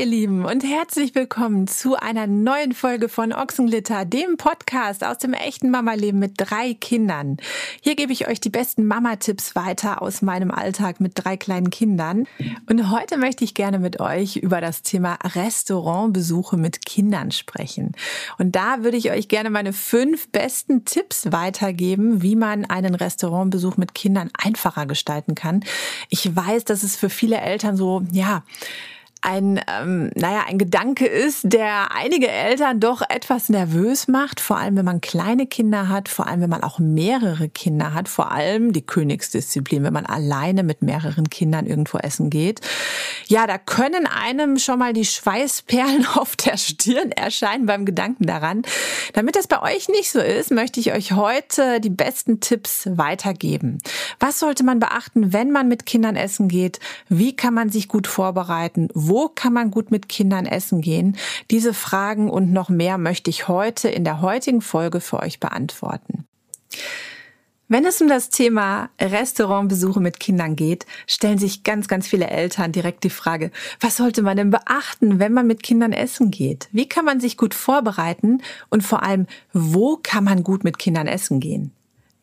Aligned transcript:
ihr 0.00 0.06
Lieben 0.06 0.46
und 0.46 0.64
herzlich 0.64 1.14
willkommen 1.14 1.66
zu 1.66 1.94
einer 1.94 2.26
neuen 2.26 2.72
Folge 2.72 3.10
von 3.10 3.34
Ochsenglitter, 3.34 4.06
dem 4.06 4.38
Podcast 4.38 5.04
aus 5.04 5.18
dem 5.18 5.34
echten 5.34 5.68
Mama-Leben 5.68 6.18
mit 6.18 6.32
drei 6.38 6.72
Kindern. 6.72 7.36
Hier 7.82 7.96
gebe 7.96 8.10
ich 8.10 8.26
euch 8.26 8.40
die 8.40 8.48
besten 8.48 8.86
Mama-Tipps 8.86 9.54
weiter 9.56 10.00
aus 10.00 10.22
meinem 10.22 10.52
Alltag 10.52 11.00
mit 11.00 11.12
drei 11.16 11.36
kleinen 11.36 11.68
Kindern. 11.68 12.26
Und 12.66 12.90
heute 12.90 13.18
möchte 13.18 13.44
ich 13.44 13.52
gerne 13.52 13.78
mit 13.78 14.00
euch 14.00 14.36
über 14.36 14.62
das 14.62 14.80
Thema 14.80 15.18
Restaurantbesuche 15.22 16.56
mit 16.56 16.86
Kindern 16.86 17.30
sprechen. 17.30 17.92
Und 18.38 18.56
da 18.56 18.82
würde 18.82 18.96
ich 18.96 19.10
euch 19.10 19.28
gerne 19.28 19.50
meine 19.50 19.74
fünf 19.74 20.30
besten 20.30 20.86
Tipps 20.86 21.30
weitergeben, 21.30 22.22
wie 22.22 22.36
man 22.36 22.64
einen 22.64 22.94
Restaurantbesuch 22.94 23.76
mit 23.76 23.94
Kindern 23.94 24.30
einfacher 24.32 24.86
gestalten 24.86 25.34
kann. 25.34 25.62
Ich 26.08 26.34
weiß, 26.34 26.64
dass 26.64 26.84
es 26.84 26.96
für 26.96 27.10
viele 27.10 27.38
Eltern 27.38 27.76
so, 27.76 28.02
ja, 28.12 28.44
ein, 29.22 29.60
ähm, 29.68 30.10
naja, 30.14 30.44
ein 30.48 30.56
Gedanke 30.56 31.06
ist, 31.06 31.40
der 31.44 31.94
einige 31.94 32.28
Eltern 32.28 32.80
doch 32.80 33.02
etwas 33.06 33.48
nervös 33.50 34.08
macht, 34.08 34.40
vor 34.40 34.56
allem 34.56 34.76
wenn 34.76 34.84
man 34.84 35.00
kleine 35.00 35.46
Kinder 35.46 35.88
hat, 35.88 36.08
vor 36.08 36.26
allem 36.26 36.40
wenn 36.40 36.50
man 36.50 36.62
auch 36.62 36.78
mehrere 36.78 37.48
Kinder 37.48 37.92
hat, 37.92 38.08
vor 38.08 38.32
allem 38.32 38.72
die 38.72 38.84
Königsdisziplin, 38.84 39.82
wenn 39.82 39.92
man 39.92 40.06
alleine 40.06 40.62
mit 40.62 40.82
mehreren 40.82 41.28
Kindern 41.28 41.66
irgendwo 41.66 41.98
essen 41.98 42.30
geht. 42.30 42.60
Ja, 43.26 43.46
da 43.46 43.58
können 43.58 44.06
einem 44.06 44.58
schon 44.58 44.78
mal 44.78 44.92
die 44.92 45.04
Schweißperlen 45.04 46.06
auf 46.14 46.36
der 46.36 46.56
Stirn 46.56 47.12
erscheinen 47.12 47.66
beim 47.66 47.84
Gedanken 47.84 48.26
daran. 48.26 48.62
Damit 49.12 49.36
das 49.36 49.46
bei 49.46 49.60
euch 49.60 49.88
nicht 49.88 50.10
so 50.10 50.20
ist, 50.20 50.50
möchte 50.50 50.80
ich 50.80 50.92
euch 50.92 51.12
heute 51.12 51.80
die 51.80 51.90
besten 51.90 52.40
Tipps 52.40 52.88
weitergeben. 52.90 53.78
Was 54.18 54.38
sollte 54.38 54.64
man 54.64 54.80
beachten, 54.80 55.32
wenn 55.32 55.50
man 55.50 55.68
mit 55.68 55.84
Kindern 55.84 56.16
essen 56.16 56.48
geht? 56.48 56.80
Wie 57.08 57.36
kann 57.36 57.52
man 57.52 57.68
sich 57.68 57.88
gut 57.88 58.06
vorbereiten? 58.06 58.88
Kann 59.34 59.52
man 59.52 59.70
gut 59.70 59.90
mit 59.90 60.08
Kindern 60.08 60.46
essen 60.46 60.80
gehen? 60.80 61.16
Diese 61.50 61.74
Fragen 61.74 62.30
und 62.30 62.52
noch 62.52 62.68
mehr 62.68 62.98
möchte 62.98 63.30
ich 63.30 63.48
heute 63.48 63.88
in 63.88 64.04
der 64.04 64.20
heutigen 64.20 64.60
Folge 64.60 65.00
für 65.00 65.20
euch 65.20 65.40
beantworten. 65.40 66.26
Wenn 67.72 67.84
es 67.84 68.00
um 68.00 68.08
das 68.08 68.30
Thema 68.30 68.90
Restaurantbesuche 69.00 70.00
mit 70.00 70.18
Kindern 70.18 70.56
geht, 70.56 70.86
stellen 71.06 71.38
sich 71.38 71.62
ganz, 71.62 71.86
ganz 71.86 72.08
viele 72.08 72.28
Eltern 72.28 72.72
direkt 72.72 73.04
die 73.04 73.10
Frage, 73.10 73.52
was 73.78 73.96
sollte 73.96 74.22
man 74.22 74.36
denn 74.36 74.50
beachten, 74.50 75.20
wenn 75.20 75.32
man 75.32 75.46
mit 75.46 75.62
Kindern 75.62 75.92
essen 75.92 76.32
geht? 76.32 76.68
Wie 76.72 76.88
kann 76.88 77.04
man 77.04 77.20
sich 77.20 77.36
gut 77.36 77.54
vorbereiten 77.54 78.42
und 78.70 78.82
vor 78.82 79.04
allem, 79.04 79.26
wo 79.52 79.96
kann 80.02 80.24
man 80.24 80.42
gut 80.42 80.64
mit 80.64 80.78
Kindern 80.78 81.06
essen 81.06 81.38
gehen? 81.38 81.72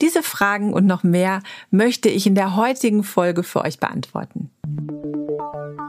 Diese 0.01 0.21
Fragen 0.21 0.73
und 0.73 0.85
noch 0.85 1.03
mehr 1.03 1.41
möchte 1.71 2.09
ich 2.09 2.27
in 2.27 2.35
der 2.35 2.55
heutigen 2.55 3.03
Folge 3.03 3.43
für 3.43 3.61
euch 3.61 3.79
beantworten. 3.79 4.51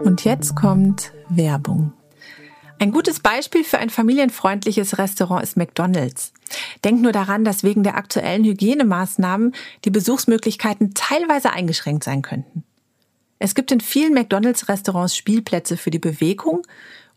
Und 0.00 0.24
jetzt 0.24 0.56
kommt 0.56 1.12
Werbung. 1.28 1.92
Ein 2.80 2.92
gutes 2.92 3.20
Beispiel 3.20 3.64
für 3.64 3.78
ein 3.78 3.90
familienfreundliches 3.90 4.98
Restaurant 4.98 5.42
ist 5.42 5.56
McDonald's. 5.56 6.32
Denkt 6.84 7.02
nur 7.02 7.12
daran, 7.12 7.44
dass 7.44 7.64
wegen 7.64 7.82
der 7.82 7.96
aktuellen 7.96 8.44
Hygienemaßnahmen 8.44 9.54
die 9.84 9.90
Besuchsmöglichkeiten 9.90 10.94
teilweise 10.94 11.50
eingeschränkt 11.50 12.04
sein 12.04 12.22
könnten. 12.22 12.62
Es 13.40 13.54
gibt 13.54 13.72
in 13.72 13.80
vielen 13.80 14.14
McDonald's-Restaurants 14.14 15.16
Spielplätze 15.16 15.76
für 15.76 15.90
die 15.90 15.98
Bewegung 15.98 16.62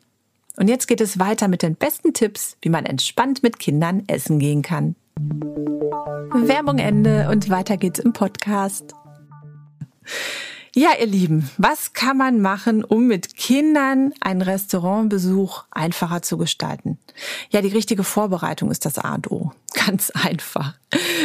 Und 0.57 0.67
jetzt 0.67 0.87
geht 0.87 1.01
es 1.01 1.17
weiter 1.17 1.47
mit 1.47 1.63
den 1.63 1.73
besten 1.73 2.13
Tipps, 2.13 2.57
wie 2.61 2.69
man 2.69 2.85
entspannt 2.85 3.41
mit 3.41 3.57
Kindern 3.57 4.03
essen 4.05 4.37
gehen 4.37 4.61
kann. 4.61 4.95
Werbung 6.31 6.77
Ende 6.77 7.27
und 7.31 7.49
weiter 7.49 7.75
geht's 7.75 7.97
im 7.97 8.13
Podcast. 8.13 8.93
Ja, 10.75 10.89
ihr 10.99 11.05
Lieben, 11.05 11.51
was 11.57 11.93
kann 11.93 12.17
man 12.17 12.41
machen, 12.41 12.83
um 12.83 13.05
mit 13.05 13.37
Kindern 13.37 14.11
einen 14.21 14.41
Restaurantbesuch 14.41 15.65
einfacher 15.69 16.23
zu 16.23 16.39
gestalten? 16.39 16.97
Ja, 17.51 17.61
die 17.61 17.67
richtige 17.67 18.03
Vorbereitung 18.03 18.71
ist 18.71 18.83
das 18.85 18.97
A 18.97 19.13
und 19.13 19.29
O. 19.29 19.51
Ganz 19.85 20.09
einfach. 20.09 20.73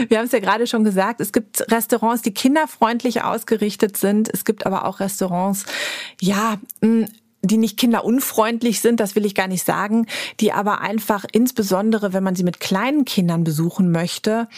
Wir 0.08 0.19
haben 0.19 0.26
es 0.26 0.32
ja 0.32 0.41
gerade 0.41 0.66
schon 0.66 0.84
gesagt, 0.84 1.22
es 1.22 1.32
gibt 1.32 1.64
Restaurants, 1.72 2.20
die 2.20 2.34
kinderfreundlich 2.34 3.22
ausgerichtet 3.22 3.97
sind. 3.97 4.28
Es 4.31 4.44
gibt 4.44 4.66
aber 4.66 4.84
auch 4.84 5.00
Restaurants, 5.00 5.64
ja, 6.20 6.58
die 7.48 7.56
nicht 7.56 7.78
kinderunfreundlich 7.78 8.81
sind, 8.81 9.00
das 9.00 9.16
will 9.16 9.26
ich 9.26 9.34
gar 9.34 9.48
nicht 9.48 9.64
sagen, 9.64 10.06
die 10.41 10.53
aber 10.53 10.81
einfach 10.81 11.25
insbesondere, 11.32 12.12
wenn 12.12 12.22
man 12.22 12.36
sie 12.36 12.44
mit 12.44 12.60
kleinen 12.60 13.04
Kindern 13.04 13.44
besuchen 13.44 13.91
möchte, 13.91 14.48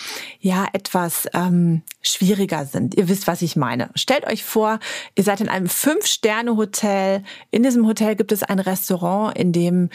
ja 0.41 0.67
etwas 0.73 1.27
ähm, 1.33 1.83
schwieriger 2.03 2.67
sind. 2.67 2.97
Ihr 2.97 3.09
wisst, 3.09 3.27
was 3.27 3.43
ich 3.43 3.57
meine. 3.57 3.91
Stellt 3.95 4.27
euch 4.27 4.45
vor, 4.45 4.79
ihr 5.15 5.25
seid 5.25 5.41
in 5.41 5.49
einem 5.49 5.69
Fünf-Sterne-Hotel. 5.69 7.23
In 7.51 7.63
diesem 7.63 7.87
Hotel 7.87 8.17
gibt 8.17 8.33
es 8.33 8.43
ein 8.43 8.59
Restaurant, 8.59 9.37
in 9.37 9.53
dem 9.53 9.91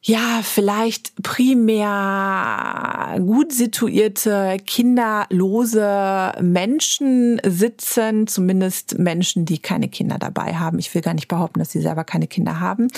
ja, 0.00 0.40
vielleicht 0.42 1.20
primär 1.22 3.18
gut 3.18 3.52
situierte, 3.52 4.56
kinderlose 4.64 6.32
Menschen 6.40 7.40
sitzen, 7.44 8.28
zumindest 8.28 8.96
Menschen, 8.98 9.44
die 9.44 9.58
keine 9.58 9.88
Kinder 9.88 10.18
dabei 10.18 10.54
haben. 10.54 10.78
Ich 10.78 10.94
will 10.94 11.02
gar 11.02 11.14
nicht 11.14 11.28
behaupten, 11.28 11.58
dass 11.58 11.72
sie 11.72 11.80
selber 11.80 12.04
keine 12.04 12.28
Kinder 12.28 12.60
haben, 12.60 12.88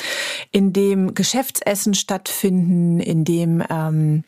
in 0.53 0.75
dem 0.75 1.15
Geschäftsessen 1.15 1.95
stattfinden, 1.95 3.01
in 3.01 3.25
dem 3.25 3.63
ähm, 3.71 4.25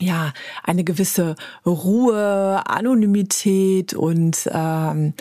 ja 0.00 0.32
eine 0.62 0.84
gewisse 0.84 1.36
Ruhe, 1.66 2.62
Anonymität 2.66 3.92
und 3.92 4.48
ähm, 4.50 5.12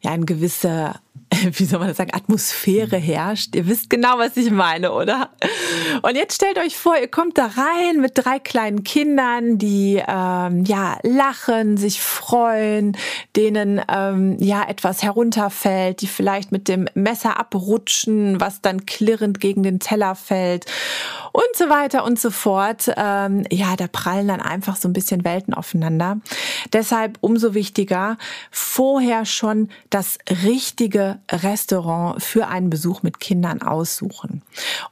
ja 0.00 0.10
eine 0.10 0.26
gewisse 0.26 0.94
wie 1.52 1.64
soll 1.64 1.78
man 1.78 1.88
das 1.88 1.96
sagen, 1.96 2.12
Atmosphäre 2.12 2.96
herrscht. 2.96 3.54
Ihr 3.54 3.66
wisst 3.66 3.90
genau, 3.90 4.18
was 4.18 4.36
ich 4.36 4.50
meine, 4.50 4.92
oder? 4.92 5.30
Und 6.02 6.16
jetzt 6.16 6.36
stellt 6.36 6.58
euch 6.58 6.76
vor, 6.76 6.96
ihr 6.96 7.08
kommt 7.08 7.38
da 7.38 7.46
rein 7.46 8.00
mit 8.00 8.12
drei 8.14 8.38
kleinen 8.38 8.84
Kindern, 8.84 9.58
die 9.58 10.02
ähm, 10.06 10.64
ja 10.64 10.98
lachen, 11.02 11.76
sich 11.76 12.00
freuen, 12.00 12.96
denen 13.36 13.80
ähm, 13.88 14.36
ja 14.40 14.64
etwas 14.68 15.02
herunterfällt, 15.02 16.00
die 16.00 16.06
vielleicht 16.06 16.52
mit 16.52 16.68
dem 16.68 16.88
Messer 16.94 17.38
abrutschen, 17.38 18.40
was 18.40 18.60
dann 18.60 18.86
klirrend 18.86 19.40
gegen 19.40 19.62
den 19.62 19.80
Teller 19.80 20.14
fällt 20.14 20.66
und 21.32 21.56
so 21.56 21.68
weiter 21.68 22.04
und 22.04 22.18
so 22.18 22.30
fort. 22.30 22.90
Ähm, 22.96 23.44
ja, 23.50 23.76
da 23.76 23.86
prallen 23.86 24.28
dann 24.28 24.40
einfach 24.40 24.76
so 24.76 24.88
ein 24.88 24.92
bisschen 24.92 25.24
Welten 25.24 25.54
aufeinander. 25.54 26.18
Deshalb 26.72 27.18
umso 27.20 27.54
wichtiger, 27.54 28.18
vorher 28.50 29.24
schon 29.24 29.68
das 29.90 30.18
richtige 30.44 31.03
Restaurant 31.30 32.22
für 32.22 32.48
einen 32.48 32.70
Besuch 32.70 33.02
mit 33.02 33.20
Kindern 33.20 33.62
aussuchen. 33.62 34.42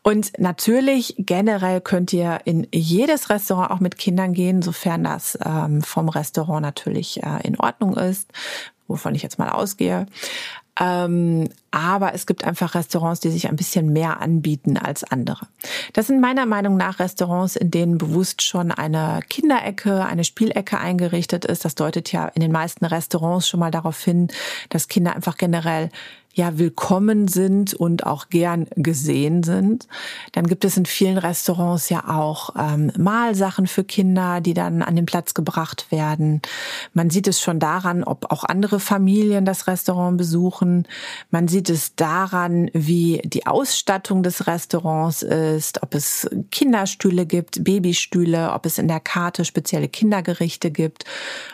Und 0.02 0.38
natürlich 0.38 1.14
generell 1.18 1.80
könnt 1.80 2.12
ihr 2.12 2.40
in 2.44 2.66
jedes 2.72 3.30
Restaurant 3.30 3.70
auch 3.70 3.80
mit 3.80 3.98
Kindern 3.98 4.32
gehen, 4.32 4.62
sofern 4.62 5.04
das 5.04 5.38
ähm, 5.44 5.82
vom 5.82 6.08
Restaurant 6.08 6.62
natürlich 6.62 7.22
äh, 7.22 7.40
in 7.44 7.58
Ordnung 7.58 7.96
ist 7.96 8.28
wovon 8.92 9.14
ich 9.14 9.22
jetzt 9.22 9.38
mal 9.38 9.50
ausgehe. 9.50 10.06
Ähm, 10.78 11.48
aber 11.72 12.14
es 12.14 12.26
gibt 12.26 12.44
einfach 12.44 12.74
Restaurants, 12.74 13.20
die 13.20 13.30
sich 13.30 13.48
ein 13.48 13.56
bisschen 13.56 13.92
mehr 13.92 14.20
anbieten 14.20 14.76
als 14.76 15.02
andere. 15.02 15.48
Das 15.94 16.06
sind 16.06 16.20
meiner 16.20 16.46
Meinung 16.46 16.76
nach 16.76 17.00
Restaurants, 17.00 17.56
in 17.56 17.70
denen 17.70 17.98
bewusst 17.98 18.42
schon 18.42 18.70
eine 18.70 19.20
Kinderecke, 19.28 20.04
eine 20.04 20.22
Spielecke 20.22 20.78
eingerichtet 20.78 21.44
ist. 21.44 21.64
Das 21.64 21.74
deutet 21.74 22.12
ja 22.12 22.28
in 22.28 22.42
den 22.42 22.52
meisten 22.52 22.84
Restaurants 22.84 23.48
schon 23.48 23.58
mal 23.58 23.70
darauf 23.70 24.00
hin, 24.04 24.28
dass 24.68 24.88
Kinder 24.88 25.16
einfach 25.16 25.36
generell 25.36 25.88
ja 26.34 26.58
willkommen 26.58 27.28
sind 27.28 27.74
und 27.74 28.06
auch 28.06 28.28
gern 28.28 28.66
gesehen 28.74 29.42
sind. 29.42 29.86
Dann 30.32 30.46
gibt 30.46 30.64
es 30.64 30.76
in 30.76 30.86
vielen 30.86 31.18
Restaurants 31.18 31.90
ja 31.90 32.08
auch 32.08 32.54
ähm, 32.58 32.90
Mahlsachen 32.96 33.66
für 33.66 33.84
Kinder, 33.84 34.40
die 34.40 34.54
dann 34.54 34.82
an 34.82 34.96
den 34.96 35.06
Platz 35.06 35.34
gebracht 35.34 35.90
werden. 35.90 36.40
Man 36.94 37.10
sieht 37.10 37.28
es 37.28 37.40
schon 37.40 37.58
daran, 37.58 38.02
ob 38.02 38.32
auch 38.32 38.44
andere 38.44 38.80
Familien 38.80 39.44
das 39.44 39.66
Restaurant 39.66 40.16
besuchen. 40.16 40.88
Man 41.30 41.48
sieht 41.48 41.61
es 41.70 41.94
daran, 41.96 42.70
wie 42.72 43.20
die 43.24 43.46
Ausstattung 43.46 44.22
des 44.22 44.46
Restaurants 44.46 45.22
ist, 45.22 45.82
ob 45.82 45.94
es 45.94 46.28
Kinderstühle 46.50 47.26
gibt, 47.26 47.64
Babystühle, 47.64 48.52
ob 48.52 48.66
es 48.66 48.78
in 48.78 48.88
der 48.88 49.00
Karte 49.00 49.44
spezielle 49.44 49.88
Kindergerichte 49.88 50.70
gibt, 50.70 51.04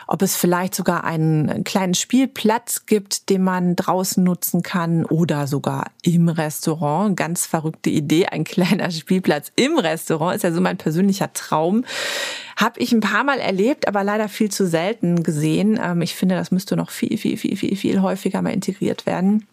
ob 0.07 0.21
es 0.21 0.35
vielleicht 0.35 0.75
sogar 0.75 1.03
einen 1.03 1.63
kleinen 1.63 1.93
Spielplatz 1.93 2.85
gibt, 2.85 3.29
den 3.29 3.43
man 3.43 3.75
draußen 3.75 4.23
nutzen 4.23 4.63
kann 4.63 5.05
oder 5.05 5.47
sogar 5.47 5.91
im 6.01 6.29
Restaurant. 6.29 7.15
Ganz 7.15 7.45
verrückte 7.45 7.89
Idee, 7.89 8.27
ein 8.27 8.43
kleiner 8.43 8.91
Spielplatz 8.91 9.51
im 9.55 9.77
Restaurant 9.77 10.35
ist 10.35 10.43
ja 10.43 10.51
so 10.51 10.61
mein 10.61 10.77
persönlicher 10.77 11.33
Traum. 11.33 11.85
Habe 12.55 12.79
ich 12.79 12.91
ein 12.91 12.99
paar 12.99 13.23
Mal 13.23 13.39
erlebt, 13.39 13.87
aber 13.87 14.03
leider 14.03 14.27
viel 14.27 14.51
zu 14.51 14.67
selten 14.67 15.23
gesehen. 15.23 15.79
Ähm, 15.81 16.01
ich 16.01 16.15
finde, 16.15 16.35
das 16.35 16.51
müsste 16.51 16.75
noch 16.75 16.89
viel, 16.89 17.17
viel, 17.17 17.37
viel, 17.37 17.55
viel, 17.55 17.75
viel 17.75 18.01
häufiger 18.01 18.41
mal 18.41 18.53
integriert 18.53 19.05
werden. 19.05 19.47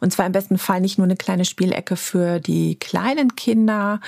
Und 0.00 0.12
zwar 0.12 0.26
im 0.26 0.32
besten 0.32 0.58
Fall 0.58 0.80
nicht 0.80 0.98
nur 0.98 1.06
eine 1.06 1.16
kleine 1.16 1.44
Spielecke 1.44 1.96
für 1.96 2.40
die 2.40 2.76
kleinen 2.76 3.36
Kinder, 3.36 4.00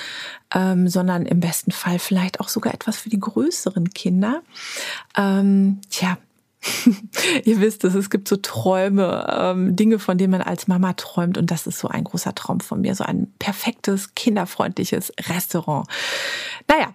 ähm, 0.55 0.89
sondern 0.89 1.27
im 1.27 1.41
besten 1.41 1.73
Fall 1.73 1.99
vielleicht 1.99 2.41
auch 2.41 2.49
sogar 2.49 2.75
etwas 2.75 2.99
für 2.99 3.11
die 3.11 3.21
größeren 3.21 3.91
Kinder. 3.91 4.43
Ähm, 5.17 5.81
tja, 5.91 6.19
Ihr 7.45 7.61
wisst 7.61 7.85
es, 7.85 7.95
es 7.95 8.11
gibt 8.11 8.29
so 8.29 8.37
Träume, 8.37 9.27
ähm, 9.31 9.77
Dinge, 9.77 9.99
von 9.99 10.19
denen 10.19 10.33
man 10.33 10.43
als 10.43 10.69
Mama 10.69 10.93
träumt. 10.93 11.39
Und 11.39 11.51
das 11.51 11.67
ist 11.67 11.79
so 11.79 11.89
ein 11.89 12.05
großer 12.05 12.35
Traum 12.35 12.61
von 12.61 12.81
mir. 12.81 12.95
So 12.95 13.05
ein 13.05 13.33
perfektes, 13.39 14.15
kinderfreundliches 14.15 15.13
Restaurant. 15.29 15.89
Naja, 16.69 16.93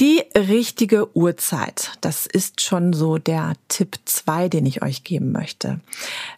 die 0.00 0.22
richtige 0.34 1.14
Uhrzeit, 1.14 1.92
das 2.00 2.24
ist 2.24 2.62
schon 2.62 2.94
so 2.94 3.18
der 3.18 3.52
Tipp 3.68 3.98
zwei, 4.06 4.48
den 4.48 4.64
ich 4.64 4.82
euch 4.82 5.04
geben 5.04 5.30
möchte. 5.30 5.80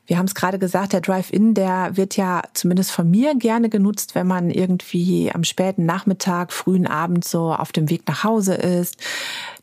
Wir 0.04 0.18
haben 0.18 0.26
es 0.26 0.34
gerade 0.34 0.58
gesagt, 0.58 0.92
der 0.92 1.00
Drive-In, 1.00 1.54
der 1.54 1.96
wird 1.96 2.16
ja 2.16 2.42
zumindest 2.54 2.90
von 2.90 3.08
mir 3.08 3.36
gerne 3.36 3.68
genutzt, 3.68 4.16
wenn 4.16 4.26
man 4.26 4.50
irgendwie 4.50 5.30
am 5.32 5.44
späten 5.44 5.86
Nachmittag, 5.86 6.52
frühen 6.52 6.88
Abend 6.88 7.24
so 7.24 7.52
auf 7.52 7.70
dem 7.70 7.88
Weg 7.88 8.02
nach 8.08 8.24
Hause 8.24 8.54
ist. 8.54 8.96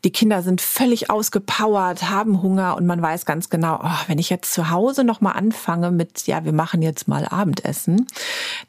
Die 0.04 0.12
Kinder 0.12 0.42
sind 0.42 0.60
völlig 0.60 1.10
ausgepowert, 1.10 2.10
haben 2.10 2.42
Hunger 2.42 2.76
und 2.76 2.86
man 2.86 3.02
weiß 3.02 3.26
ganz 3.26 3.50
genau, 3.50 3.80
oh, 3.82 3.98
wenn 4.06 4.18
ich 4.18 4.30
jetzt 4.30 4.52
zu 4.52 4.70
Hause 4.70 5.04
noch 5.04 5.20
mal 5.20 5.32
anfange 5.32 5.90
mit, 5.90 6.26
ja, 6.26 6.44
wir 6.44 6.52
machen 6.52 6.82
jetzt 6.82 7.08
mal 7.08 7.26
Abendessen, 7.26 8.06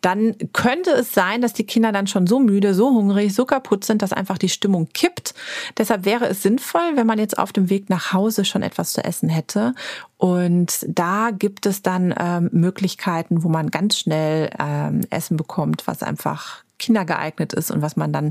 dann 0.02 0.36
könnte 0.54 0.92
es 0.92 1.14
sein, 1.14 1.42
dass 1.42 1.54
die 1.54 1.66
Kinder 1.66 1.92
dann 1.92 2.08
schon 2.08 2.28
so 2.28 2.40
müde, 2.40 2.74
so 2.74 2.90
hungrig, 2.90 3.34
so 3.34 3.46
kaputt 3.46 3.86
sind, 3.86 4.02
dass 4.02 4.14
einfach 4.14 4.38
die 4.38 4.50
Stimmung 4.50 4.90
kippt. 4.94 5.34
Deshalb 5.78 6.06
wäre 6.06 6.28
es 6.28 6.42
sinnvoll, 6.42 6.96
wenn 6.96 7.08
man 7.08 7.20
jetzt 7.20 7.38
auf 7.38 7.54
dem 7.54 7.70
Weg 7.70 7.90
nach 7.90 8.14
Hause 8.14 8.46
schon 8.46 8.64
etwas 8.64 8.94
zu 8.94 9.04
essen 9.04 9.30
hätte 9.30 9.74
und 10.22 10.86
da 10.88 11.32
gibt 11.32 11.66
es 11.66 11.82
dann 11.82 12.14
ähm, 12.16 12.50
Möglichkeiten, 12.52 13.44
wo 13.44 13.50
man 13.50 13.72
ganz 13.72 13.98
schnell 13.98 14.52
ähm, 14.60 15.02
Essen 15.10 15.36
bekommt, 15.36 15.88
was 15.88 16.04
einfach 16.04 16.64
kindergeeignet 16.78 17.54
ist 17.54 17.72
und 17.72 17.82
was 17.82 17.96
man 17.96 18.14
dann 18.14 18.30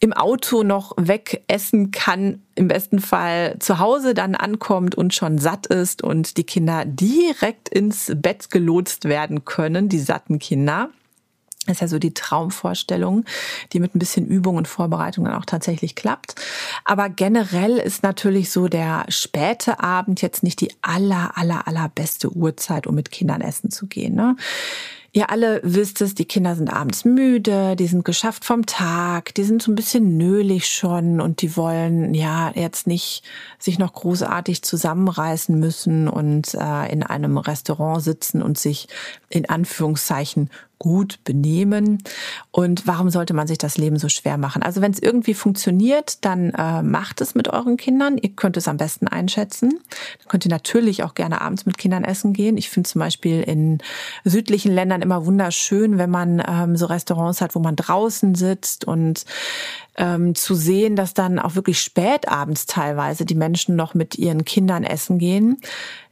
im 0.00 0.14
Auto 0.14 0.62
noch 0.62 0.92
wegessen 0.96 1.90
kann, 1.90 2.42
im 2.54 2.68
besten 2.68 3.00
Fall 3.00 3.56
zu 3.58 3.78
Hause 3.78 4.14
dann 4.14 4.34
ankommt 4.34 4.94
und 4.94 5.14
schon 5.14 5.36
satt 5.38 5.66
ist 5.66 6.02
und 6.02 6.38
die 6.38 6.44
Kinder 6.44 6.84
direkt 6.86 7.68
ins 7.68 8.10
Bett 8.16 8.50
gelotst 8.50 9.04
werden 9.04 9.44
können, 9.44 9.90
die 9.90 9.98
satten 9.98 10.38
Kinder. 10.38 10.88
Das 11.66 11.76
ist 11.76 11.80
ja 11.82 11.88
so 11.88 11.98
die 11.98 12.14
Traumvorstellung, 12.14 13.26
die 13.74 13.80
mit 13.80 13.94
ein 13.94 13.98
bisschen 13.98 14.26
Übung 14.26 14.56
und 14.56 14.66
Vorbereitung 14.66 15.26
dann 15.26 15.34
auch 15.34 15.44
tatsächlich 15.44 15.94
klappt. 15.94 16.34
Aber 16.86 17.10
generell 17.10 17.76
ist 17.76 18.02
natürlich 18.02 18.50
so 18.50 18.68
der 18.68 19.04
späte 19.08 19.80
Abend 19.80 20.22
jetzt 20.22 20.42
nicht 20.42 20.62
die 20.62 20.72
aller, 20.80 21.36
aller, 21.36 21.68
allerbeste 21.68 22.30
Uhrzeit, 22.30 22.86
um 22.86 22.94
mit 22.94 23.10
Kindern 23.10 23.42
essen 23.42 23.70
zu 23.70 23.86
gehen. 23.86 24.14
Ne? 24.14 24.36
Ihr 25.12 25.30
alle 25.30 25.60
wisst 25.64 26.00
es, 26.02 26.14
die 26.14 26.24
Kinder 26.24 26.54
sind 26.54 26.72
abends 26.72 27.04
müde, 27.04 27.74
die 27.74 27.88
sind 27.88 28.04
geschafft 28.04 28.44
vom 28.44 28.64
Tag, 28.64 29.34
die 29.34 29.42
sind 29.42 29.60
so 29.60 29.72
ein 29.72 29.74
bisschen 29.74 30.16
nölig 30.16 30.68
schon 30.68 31.20
und 31.20 31.42
die 31.42 31.56
wollen 31.56 32.14
ja 32.14 32.52
jetzt 32.54 32.86
nicht 32.86 33.24
sich 33.58 33.80
noch 33.80 33.92
großartig 33.92 34.62
zusammenreißen 34.62 35.58
müssen 35.58 36.06
und 36.06 36.54
äh, 36.54 36.92
in 36.92 37.02
einem 37.02 37.38
Restaurant 37.38 38.02
sitzen 38.02 38.40
und 38.40 38.56
sich 38.56 38.86
in 39.28 39.48
Anführungszeichen 39.48 40.48
gut 40.80 41.22
benehmen. 41.24 42.02
Und 42.50 42.86
warum 42.86 43.10
sollte 43.10 43.34
man 43.34 43.46
sich 43.46 43.58
das 43.58 43.76
Leben 43.76 43.98
so 43.98 44.08
schwer 44.08 44.38
machen? 44.38 44.62
Also 44.62 44.80
wenn 44.80 44.90
es 44.90 44.98
irgendwie 44.98 45.34
funktioniert, 45.34 46.24
dann 46.24 46.50
äh, 46.50 46.82
macht 46.82 47.20
es 47.20 47.34
mit 47.34 47.48
euren 47.48 47.76
Kindern. 47.76 48.16
Ihr 48.16 48.30
könnt 48.30 48.56
es 48.56 48.66
am 48.66 48.78
besten 48.78 49.06
einschätzen. 49.06 49.78
Dann 50.18 50.28
könnt 50.28 50.46
ihr 50.46 50.50
natürlich 50.50 51.04
auch 51.04 51.14
gerne 51.14 51.42
abends 51.42 51.66
mit 51.66 51.76
Kindern 51.76 52.02
essen 52.02 52.32
gehen. 52.32 52.56
Ich 52.56 52.70
finde 52.70 52.88
zum 52.88 52.98
Beispiel 52.98 53.42
in 53.42 53.78
südlichen 54.24 54.72
Ländern 54.72 55.02
immer 55.02 55.26
wunderschön, 55.26 55.98
wenn 55.98 56.10
man 56.10 56.42
ähm, 56.48 56.76
so 56.76 56.86
Restaurants 56.86 57.42
hat, 57.42 57.54
wo 57.54 57.58
man 57.60 57.76
draußen 57.76 58.34
sitzt 58.34 58.86
und 58.86 59.26
ähm, 60.00 60.34
zu 60.34 60.54
sehen, 60.54 60.96
dass 60.96 61.14
dann 61.14 61.38
auch 61.38 61.54
wirklich 61.54 61.80
spät 61.80 62.28
abends 62.28 62.66
teilweise 62.66 63.24
die 63.26 63.34
Menschen 63.34 63.76
noch 63.76 63.94
mit 63.94 64.16
ihren 64.16 64.44
Kindern 64.44 64.82
essen 64.82 65.18
gehen. 65.18 65.58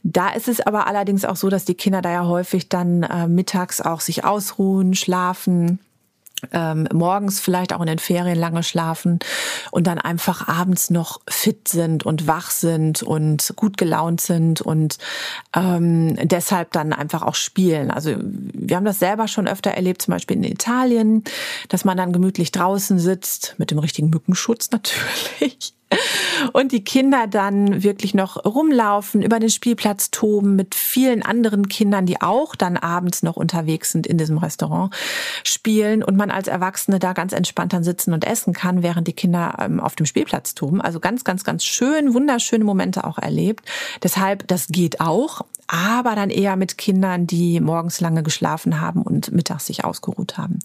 Da 0.03 0.29
ist 0.29 0.47
es 0.47 0.61
aber 0.61 0.87
allerdings 0.87 1.25
auch 1.25 1.35
so, 1.35 1.49
dass 1.49 1.65
die 1.65 1.73
Kinder 1.73 2.01
da 2.01 2.11
ja 2.11 2.27
häufig 2.27 2.69
dann 2.69 3.03
äh, 3.03 3.27
mittags 3.27 3.81
auch 3.81 3.99
sich 3.99 4.23
ausruhen, 4.23 4.93
schlafen 4.93 5.79
ähm, 6.51 6.87
morgens 6.93 7.39
vielleicht 7.39 7.73
auch 7.73 7.81
in 7.81 7.87
den 7.87 7.99
Ferien 7.99 8.37
lange 8.37 8.63
schlafen 8.63 9.19
und 9.71 9.87
dann 9.87 9.97
einfach 9.97 10.47
abends 10.47 10.89
noch 10.89 11.21
fit 11.27 11.67
sind 11.67 12.05
und 12.05 12.27
wach 12.27 12.51
sind 12.51 13.03
und 13.03 13.53
gut 13.55 13.77
gelaunt 13.77 14.21
sind 14.21 14.61
und 14.61 14.97
ähm, 15.55 16.15
deshalb 16.27 16.71
dann 16.71 16.93
einfach 16.93 17.23
auch 17.23 17.35
spielen. 17.35 17.91
Also 17.91 18.15
wir 18.19 18.75
haben 18.75 18.85
das 18.85 18.99
selber 18.99 19.27
schon 19.27 19.47
öfter 19.47 19.71
erlebt, 19.71 20.01
zum 20.01 20.13
Beispiel 20.13 20.37
in 20.37 20.43
Italien, 20.43 21.23
dass 21.69 21.85
man 21.85 21.97
dann 21.97 22.13
gemütlich 22.13 22.51
draußen 22.51 22.99
sitzt, 22.99 23.55
mit 23.57 23.71
dem 23.71 23.79
richtigen 23.79 24.09
Mückenschutz 24.09 24.69
natürlich 24.71 25.73
und 26.53 26.71
die 26.71 26.83
Kinder 26.83 27.27
dann 27.27 27.83
wirklich 27.83 28.13
noch 28.13 28.43
rumlaufen, 28.45 29.21
über 29.21 29.39
den 29.39 29.49
Spielplatz 29.49 30.11
toben 30.11 30.55
mit 30.55 30.75
vielen 30.75 31.23
anderen 31.23 31.67
Kindern, 31.69 32.05
die 32.05 32.21
auch 32.21 32.55
dann 32.55 32.77
abends 32.77 33.23
noch 33.23 33.35
unterwegs 33.35 33.91
sind 33.91 34.07
in 34.07 34.17
diesem 34.17 34.37
Restaurant, 34.37 34.93
spielen 35.43 36.03
und 36.03 36.17
man 36.17 36.31
als 36.31 36.47
Erwachsene 36.47 36.99
da 36.99 37.13
ganz 37.13 37.33
entspannt 37.33 37.73
dann 37.73 37.83
sitzen 37.83 38.13
und 38.13 38.25
essen 38.25 38.53
kann, 38.53 38.83
während 38.83 39.07
die 39.07 39.13
Kinder 39.13 39.55
ähm, 39.59 39.79
auf 39.79 39.95
dem 39.95 40.05
Spielplatz 40.05 40.55
toben. 40.55 40.81
Also 40.81 40.99
ganz, 40.99 41.23
ganz, 41.23 41.43
ganz 41.43 41.63
schön, 41.63 42.13
wunderschöne 42.13 42.63
Momente 42.63 43.03
auch 43.03 43.17
erlebt. 43.17 43.65
Deshalb, 44.03 44.47
das 44.47 44.67
geht 44.67 45.01
auch, 45.01 45.41
aber 45.67 46.15
dann 46.15 46.29
eher 46.29 46.55
mit 46.55 46.77
Kindern, 46.77 47.27
die 47.27 47.59
morgens 47.59 48.01
lange 48.01 48.23
geschlafen 48.23 48.81
haben 48.81 49.01
und 49.03 49.31
mittags 49.31 49.67
sich 49.67 49.85
ausgeruht 49.85 50.37
haben. 50.37 50.59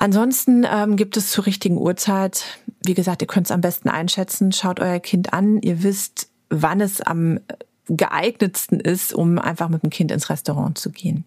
Ansonsten 0.00 0.66
ähm, 0.66 0.96
gibt 0.96 1.18
es 1.18 1.30
zur 1.30 1.44
richtigen 1.44 1.76
Uhrzeit, 1.76 2.58
wie 2.82 2.94
gesagt, 2.94 3.20
ihr 3.20 3.28
könnt 3.28 3.48
es 3.48 3.50
am 3.50 3.60
besten 3.60 3.90
einschätzen, 3.90 4.50
schaut 4.50 4.80
euer 4.80 4.98
Kind 4.98 5.34
an, 5.34 5.60
ihr 5.60 5.82
wisst, 5.82 6.30
wann 6.48 6.80
es 6.80 7.02
am 7.02 7.38
geeignetsten 7.86 8.80
ist, 8.80 9.12
um 9.12 9.38
einfach 9.38 9.68
mit 9.68 9.82
dem 9.82 9.90
Kind 9.90 10.10
ins 10.10 10.30
Restaurant 10.30 10.78
zu 10.78 10.88
gehen. 10.88 11.26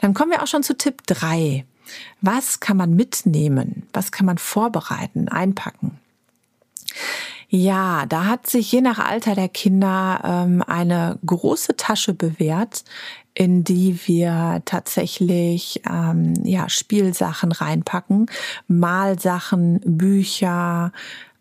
Dann 0.00 0.12
kommen 0.12 0.32
wir 0.32 0.42
auch 0.42 0.46
schon 0.46 0.62
zu 0.62 0.76
Tipp 0.76 1.00
drei. 1.06 1.64
Was 2.20 2.60
kann 2.60 2.76
man 2.76 2.94
mitnehmen? 2.94 3.86
Was 3.94 4.12
kann 4.12 4.26
man 4.26 4.36
vorbereiten, 4.36 5.28
einpacken? 5.30 5.98
Ja, 7.56 8.04
da 8.06 8.24
hat 8.24 8.50
sich 8.50 8.72
je 8.72 8.80
nach 8.80 8.98
Alter 8.98 9.36
der 9.36 9.48
Kinder 9.48 10.20
ähm, 10.24 10.60
eine 10.66 11.20
große 11.24 11.76
Tasche 11.76 12.12
bewährt, 12.12 12.82
in 13.32 13.62
die 13.62 13.96
wir 14.06 14.60
tatsächlich 14.64 15.80
ähm, 15.88 16.34
ja 16.42 16.68
Spielsachen 16.68 17.52
reinpacken, 17.52 18.26
Malsachen, 18.66 19.78
Bücher, 19.84 20.90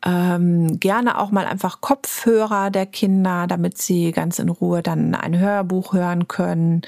ähm, 0.05 0.79
gerne 0.79 1.17
auch 1.17 1.32
mal 1.32 1.46
einfach 1.46 1.79
Kopfhörer 1.79 2.70
der 2.72 2.86
Kinder, 2.86 3.48
damit 3.48 3.77
sie 3.77 4.12
ganz 4.12 4.38
in 4.39 4.50
Ruhe 4.50 4.84
dann 4.84 5.15
ein 5.15 5.39
Hörbuch 5.39 5.93
hören 5.93 6.27
können, 6.27 6.82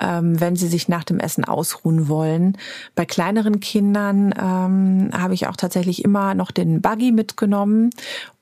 ähm, 0.00 0.40
wenn 0.40 0.56
sie 0.56 0.68
sich 0.68 0.88
nach 0.88 1.04
dem 1.04 1.20
Essen 1.20 1.44
ausruhen 1.44 2.08
wollen. 2.08 2.56
Bei 2.94 3.04
kleineren 3.04 3.60
Kindern 3.60 4.34
ähm, 4.38 5.10
habe 5.12 5.34
ich 5.34 5.46
auch 5.48 5.56
tatsächlich 5.56 6.02
immer 6.02 6.34
noch 6.34 6.50
den 6.50 6.80
Buggy 6.80 7.12
mitgenommen 7.12 7.90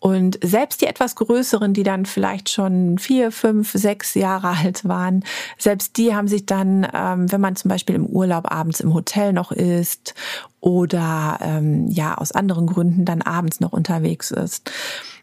und 0.04 0.38
selbst 0.44 0.82
die 0.82 0.86
etwas 0.86 1.14
größeren, 1.14 1.72
die 1.72 1.82
dann 1.82 2.04
vielleicht 2.04 2.50
schon 2.50 2.98
vier, 2.98 3.32
fünf, 3.32 3.72
sechs 3.72 4.12
Jahre 4.12 4.48
alt 4.48 4.86
waren, 4.86 5.24
selbst 5.56 5.96
die 5.96 6.14
haben 6.14 6.28
sich 6.28 6.44
dann, 6.44 6.86
ähm, 6.92 7.32
wenn 7.32 7.40
man 7.40 7.56
zum 7.56 7.70
Beispiel 7.70 7.94
im 7.94 8.04
Urlaub 8.04 8.52
abends 8.52 8.80
im 8.80 8.92
Hotel 8.92 9.32
noch 9.32 9.50
ist 9.50 10.14
oder 10.60 11.38
ähm, 11.40 11.88
ja 11.88 12.18
aus 12.18 12.32
anderen 12.32 12.66
Gründen 12.66 13.06
dann 13.06 13.22
abends 13.22 13.60
noch 13.60 13.72
unterwegs 13.72 14.30
ist, 14.30 14.70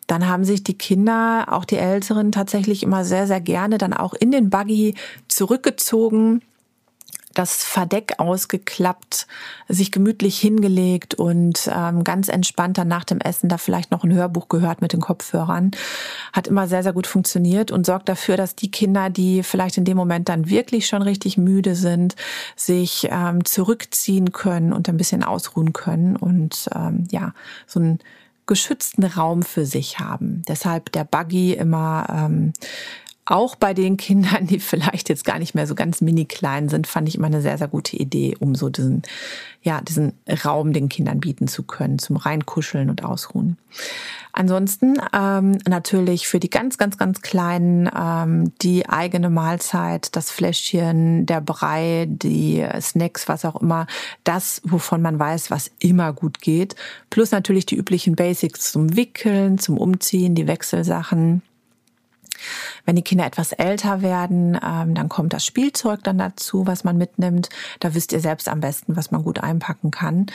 dann 0.08 0.28
haben 0.28 0.46
sich 0.46 0.64
die 0.64 0.80
Kinder, 0.80 1.50
auch 1.52 1.66
die 1.66 1.78
Älteren, 1.78 2.32
tatsächlich 2.32 2.82
immer 2.82 3.06
sehr, 3.06 3.28
sehr 3.28 3.40
gerne 3.40 3.78
dann 3.78 3.94
auch 3.94 4.16
in 4.16 4.32
den 4.32 4.50
Buggy 4.50 4.96
zurückgezogen 5.28 6.42
das 7.34 7.64
Verdeck 7.64 8.16
ausgeklappt, 8.18 9.28
sich 9.68 9.92
gemütlich 9.92 10.40
hingelegt 10.40 11.16
und 11.16 11.70
ähm, 11.74 12.04
ganz 12.04 12.28
entspannt 12.28 12.78
dann 12.78 12.88
nach 12.88 13.04
dem 13.04 13.20
Essen 13.20 13.50
da 13.50 13.58
vielleicht 13.58 13.92
noch 13.92 14.04
ein 14.04 14.14
Hörbuch 14.14 14.50
gehört 14.50 14.82
mit 14.82 14.94
den 14.94 15.02
Kopfhörern. 15.02 15.72
Hat 16.34 16.48
immer 16.48 16.68
sehr, 16.68 16.84
sehr 16.84 16.94
gut 16.94 17.08
funktioniert 17.08 17.72
und 17.72 17.86
sorgt 17.86 18.10
dafür, 18.10 18.38
dass 18.38 18.56
die 18.56 18.72
Kinder, 18.72 19.10
die 19.10 19.44
vielleicht 19.44 19.78
in 19.78 19.86
dem 19.86 19.98
Moment 19.98 20.30
dann 20.30 20.50
wirklich 20.50 20.88
schon 20.88 21.02
richtig 21.02 21.38
müde 21.38 21.76
sind, 21.76 22.16
sich 22.56 23.08
ähm, 23.10 23.46
zurückziehen 23.46 24.32
können 24.32 24.74
und 24.74 24.90
ein 24.90 24.98
bisschen 24.98 25.24
ausruhen 25.24 25.74
können 25.74 26.16
und 26.16 26.70
ähm, 26.76 27.08
ja, 27.12 27.34
so 27.68 27.80
einen 27.80 28.00
geschützten 28.52 29.06
Raum 29.06 29.44
für 29.44 29.66
sich 29.66 30.00
haben. 30.00 30.42
Deshalb 30.48 30.92
der 30.92 31.06
Buggy 31.06 31.54
immer 31.54 32.06
ähm, 32.10 32.54
auch 33.26 33.56
bei 33.56 33.74
den 33.74 33.98
Kindern, 33.98 34.48
die 34.48 34.60
vielleicht 34.60 35.10
jetzt 35.10 35.26
gar 35.26 35.40
nicht 35.40 35.54
mehr 35.54 35.68
so 35.68 35.76
ganz 35.76 36.02
mini 36.02 36.26
klein 36.26 36.70
sind, 36.70 36.88
fand 36.88 37.08
ich 37.08 37.16
immer 37.16 37.28
eine 37.28 37.42
sehr, 37.42 37.58
sehr 37.58 37.68
gute 37.68 37.96
Idee, 37.96 38.36
um 38.40 38.56
so 38.56 38.70
diesen, 38.70 39.04
ja, 39.62 39.82
diesen 39.82 40.14
Raum 40.44 40.74
den 40.74 40.90
Kindern 40.90 41.20
bieten 41.20 41.48
zu 41.48 41.64
können, 41.64 42.00
zum 42.00 42.16
Reinkuscheln 42.16 42.90
und 42.90 43.04
Ausruhen. 43.04 43.58
Ansonsten 44.34 44.96
ähm, 45.14 45.58
natürlich 45.68 46.28
für 46.28 46.40
die 46.40 46.50
ganz, 46.50 46.78
ganz, 46.78 46.98
ganz 46.98 47.22
Kleinen 47.22 47.90
ähm, 47.96 48.54
die 48.62 48.88
eigene 48.88 49.30
Mahlzeit, 49.30 50.16
das 50.16 50.32
Fläschchen, 50.32 51.26
der 51.26 51.42
Brei, 51.42 52.08
die 52.10 52.66
Snacks, 52.80 53.28
was 53.28 53.46
auch 53.46 53.62
immer, 53.62 53.88
das, 54.24 54.62
wovon 54.64 55.02
man 55.02 55.20
weiß, 55.20 55.52
was 55.52 55.70
immer 55.80 56.14
gut 56.14 56.40
geht. 56.40 56.76
Plus 57.10 57.32
natürlich 57.32 57.66
die 57.66 57.76
üblichen 57.76 58.16
Basics 58.16 58.72
zum 58.72 58.96
Wickeln, 58.96 59.58
zum 59.58 59.78
Umziehen, 59.78 60.34
die 60.34 60.48
Wechselsachen 60.48 61.44
wenn 62.86 62.96
die 62.96 63.02
Kinder 63.02 63.26
etwas 63.26 63.52
älter 63.52 64.02
werden, 64.02 64.58
ähm, 64.64 64.96
dann 64.96 65.10
kommt 65.10 65.34
das 65.34 65.46
Spielzeug 65.46 66.04
dann 66.04 66.18
dazu, 66.18 66.68
was 66.68 66.84
man 66.84 66.98
mitnimmt. 66.98 67.50
Da 67.80 67.94
wisst 67.94 68.12
ihr 68.12 68.20
selbst 68.20 68.50
am 68.50 68.60
besten, 68.60 68.96
was 68.96 69.12
man 69.12 69.24
gut 69.24 69.40
einpacken 69.40 69.92
kann. 69.92 70.28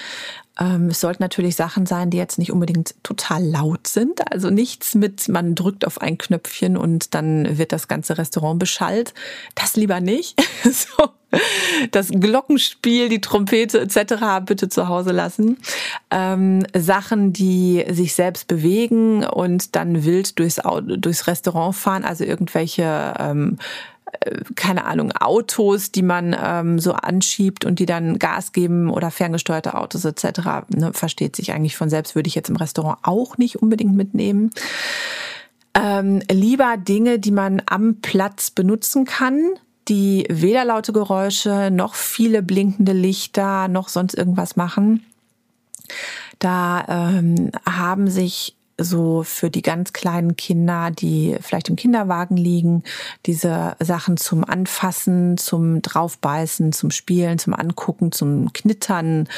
Ähm, 0.59 0.89
es 0.89 1.01
sollten 1.01 1.23
natürlich 1.23 1.57
Sachen 1.57 1.87
sein, 1.87 2.11
die 2.11 2.17
jetzt 2.17 2.39
nicht 2.39 2.53
unbedingt 2.53 2.95
total 3.03 3.45
laut 3.45 3.87
sind. 3.87 4.33
Also 4.33 4.51
nichts 4.51 4.95
mit, 4.95 5.29
man 5.29 5.55
drückt 5.55 5.87
auf 5.87 6.01
ein 6.01 6.19
Knöpfchen 6.19 6.77
und 6.77 7.15
dann 7.15 7.59
wird 7.59 7.73
das 7.73 7.89
ganze 7.89 8.19
Restaurant 8.19 8.59
beschallt. 8.59 9.13
Das 9.55 9.77
lieber 9.77 10.01
nicht. 10.01 10.41
so. 10.65 11.11
Das 11.91 12.09
Glockenspiel, 12.09 13.09
die 13.09 13.21
Trompete 13.21 13.81
etc. 13.81 14.45
bitte 14.47 14.69
zu 14.69 14.89
Hause 14.89 15.13
lassen. 15.13 15.59
Ähm, 16.11 16.65
Sachen, 16.75 17.33
die 17.33 17.85
sich 17.91 18.15
selbst 18.15 18.49
bewegen 18.49 19.25
und 19.25 19.75
dann 19.77 20.05
wild 20.05 20.39
durchs, 20.39 20.61
durchs 20.87 21.27
Restaurant 21.27 21.75
fahren, 21.75 22.05
also 22.05 22.25
irgendwelche 22.25 23.15
ähm, 23.19 23.59
äh, 23.59 23.96
keine 24.55 24.85
Ahnung, 24.85 25.13
Autos, 25.13 25.93
die 25.93 26.03
man 26.03 26.37
ähm, 26.41 26.79
so 26.79 26.93
anschiebt 26.93 27.65
und 27.65 27.79
die 27.79 27.87
dann 27.87 28.19
Gas 28.19 28.53
geben 28.53 28.91
oder 28.91 29.11
ferngesteuerte 29.11 29.75
Autos 29.75 30.05
etc. 30.05 30.69
Ne, 30.69 30.93
versteht 30.93 31.37
sich 31.37 31.53
eigentlich 31.53 31.77
von 31.77 31.91
selbst, 31.91 32.15
würde 32.15 32.29
ich 32.29 32.35
jetzt 32.35 32.49
im 32.49 32.57
Restaurant 32.57 32.99
auch 33.03 33.39
nicht 33.39 33.57
unbedingt 33.57 33.95
mitnehmen. 33.95 34.51
Ähm, 35.75 36.23
lieber 36.31 36.77
Dinge, 36.77 37.19
die 37.19 37.33
man 37.33 37.63
am 37.67 37.97
Platz 38.01 38.51
benutzen 38.51 39.05
kann, 39.05 39.41
die 39.89 40.27
weder 40.31 40.65
laute 40.65 40.93
Geräusche 40.93 41.71
noch 41.71 41.95
viele 41.95 42.43
blinkende 42.43 42.93
Lichter 42.93 43.69
noch 43.69 43.89
sonst 43.89 44.15
irgendwas 44.15 44.57
machen. 44.57 45.05
Da 46.39 46.85
ähm, 46.89 47.51
haben 47.65 48.09
sich 48.09 48.56
so 48.79 49.23
für 49.23 49.51
die 49.51 49.63
ganz 49.63 49.93
kleinen 49.93 50.37
Kinder, 50.37 50.91
die 50.91 51.37
vielleicht 51.41 51.69
im 51.69 51.77
Kinderwagen 51.77 52.37
liegen, 52.37 52.83
diese 53.25 53.77
Sachen 53.81 54.17
zum 54.17 54.45
Anfassen, 54.45 55.39
zum 55.39 55.83
Draufbeißen, 55.83 56.73
zum 56.73 56.91
Spielen, 56.91 57.39
zum 57.39 57.55
Angucken, 57.55 58.13
zum 58.13 58.53
Knittern 58.53 59.29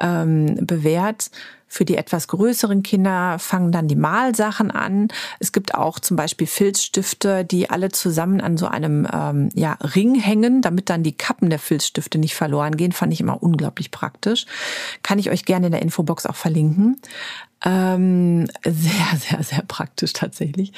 ähm, 0.00 0.56
bewährt. 0.60 1.30
Für 1.66 1.84
die 1.84 1.96
etwas 1.96 2.28
größeren 2.28 2.84
Kinder 2.84 3.40
fangen 3.40 3.72
dann 3.72 3.88
die 3.88 3.96
Malsachen 3.96 4.70
an. 4.70 5.08
Es 5.40 5.50
gibt 5.50 5.74
auch 5.74 5.98
zum 5.98 6.16
Beispiel 6.16 6.46
Filzstifte, 6.46 7.44
die 7.44 7.68
alle 7.68 7.88
zusammen 7.88 8.40
an 8.40 8.56
so 8.56 8.68
einem 8.68 9.08
ähm, 9.12 9.48
ja, 9.54 9.72
Ring 9.80 10.14
hängen, 10.14 10.62
damit 10.62 10.88
dann 10.88 11.02
die 11.02 11.16
Kappen 11.16 11.50
der 11.50 11.58
Filzstifte 11.58 12.18
nicht 12.18 12.36
verloren 12.36 12.76
gehen. 12.76 12.92
Fand 12.92 13.12
ich 13.12 13.20
immer 13.20 13.42
unglaublich 13.42 13.90
praktisch. 13.90 14.46
Kann 15.02 15.18
ich 15.18 15.30
euch 15.30 15.46
gerne 15.46 15.66
in 15.66 15.72
der 15.72 15.82
Infobox 15.82 16.26
auch 16.26 16.36
verlinken. 16.36 17.00
Ähm, 17.64 18.46
sehr, 18.64 19.16
sehr, 19.18 19.42
sehr 19.42 19.62
praktisch 19.66 20.12
tatsächlich. 20.12 20.72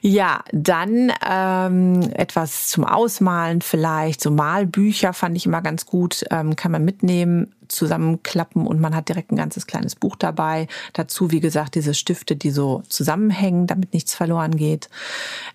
Ja, 0.00 0.42
dann 0.52 1.12
ähm, 1.24 2.00
etwas 2.14 2.68
zum 2.68 2.84
Ausmalen 2.84 3.62
vielleicht. 3.62 4.20
So 4.20 4.30
Malbücher 4.30 5.12
fand 5.12 5.36
ich 5.36 5.46
immer 5.46 5.62
ganz 5.62 5.86
gut, 5.86 6.24
ähm, 6.30 6.56
kann 6.56 6.72
man 6.72 6.84
mitnehmen 6.84 7.54
zusammenklappen 7.74 8.66
und 8.66 8.80
man 8.80 8.94
hat 8.94 9.08
direkt 9.08 9.32
ein 9.32 9.36
ganzes 9.36 9.66
kleines 9.66 9.94
Buch 9.94 10.16
dabei. 10.16 10.68
Dazu, 10.92 11.30
wie 11.30 11.40
gesagt, 11.40 11.74
diese 11.74 11.94
Stifte, 11.94 12.36
die 12.36 12.50
so 12.50 12.82
zusammenhängen, 12.88 13.66
damit 13.66 13.92
nichts 13.92 14.14
verloren 14.14 14.56
geht. 14.56 14.88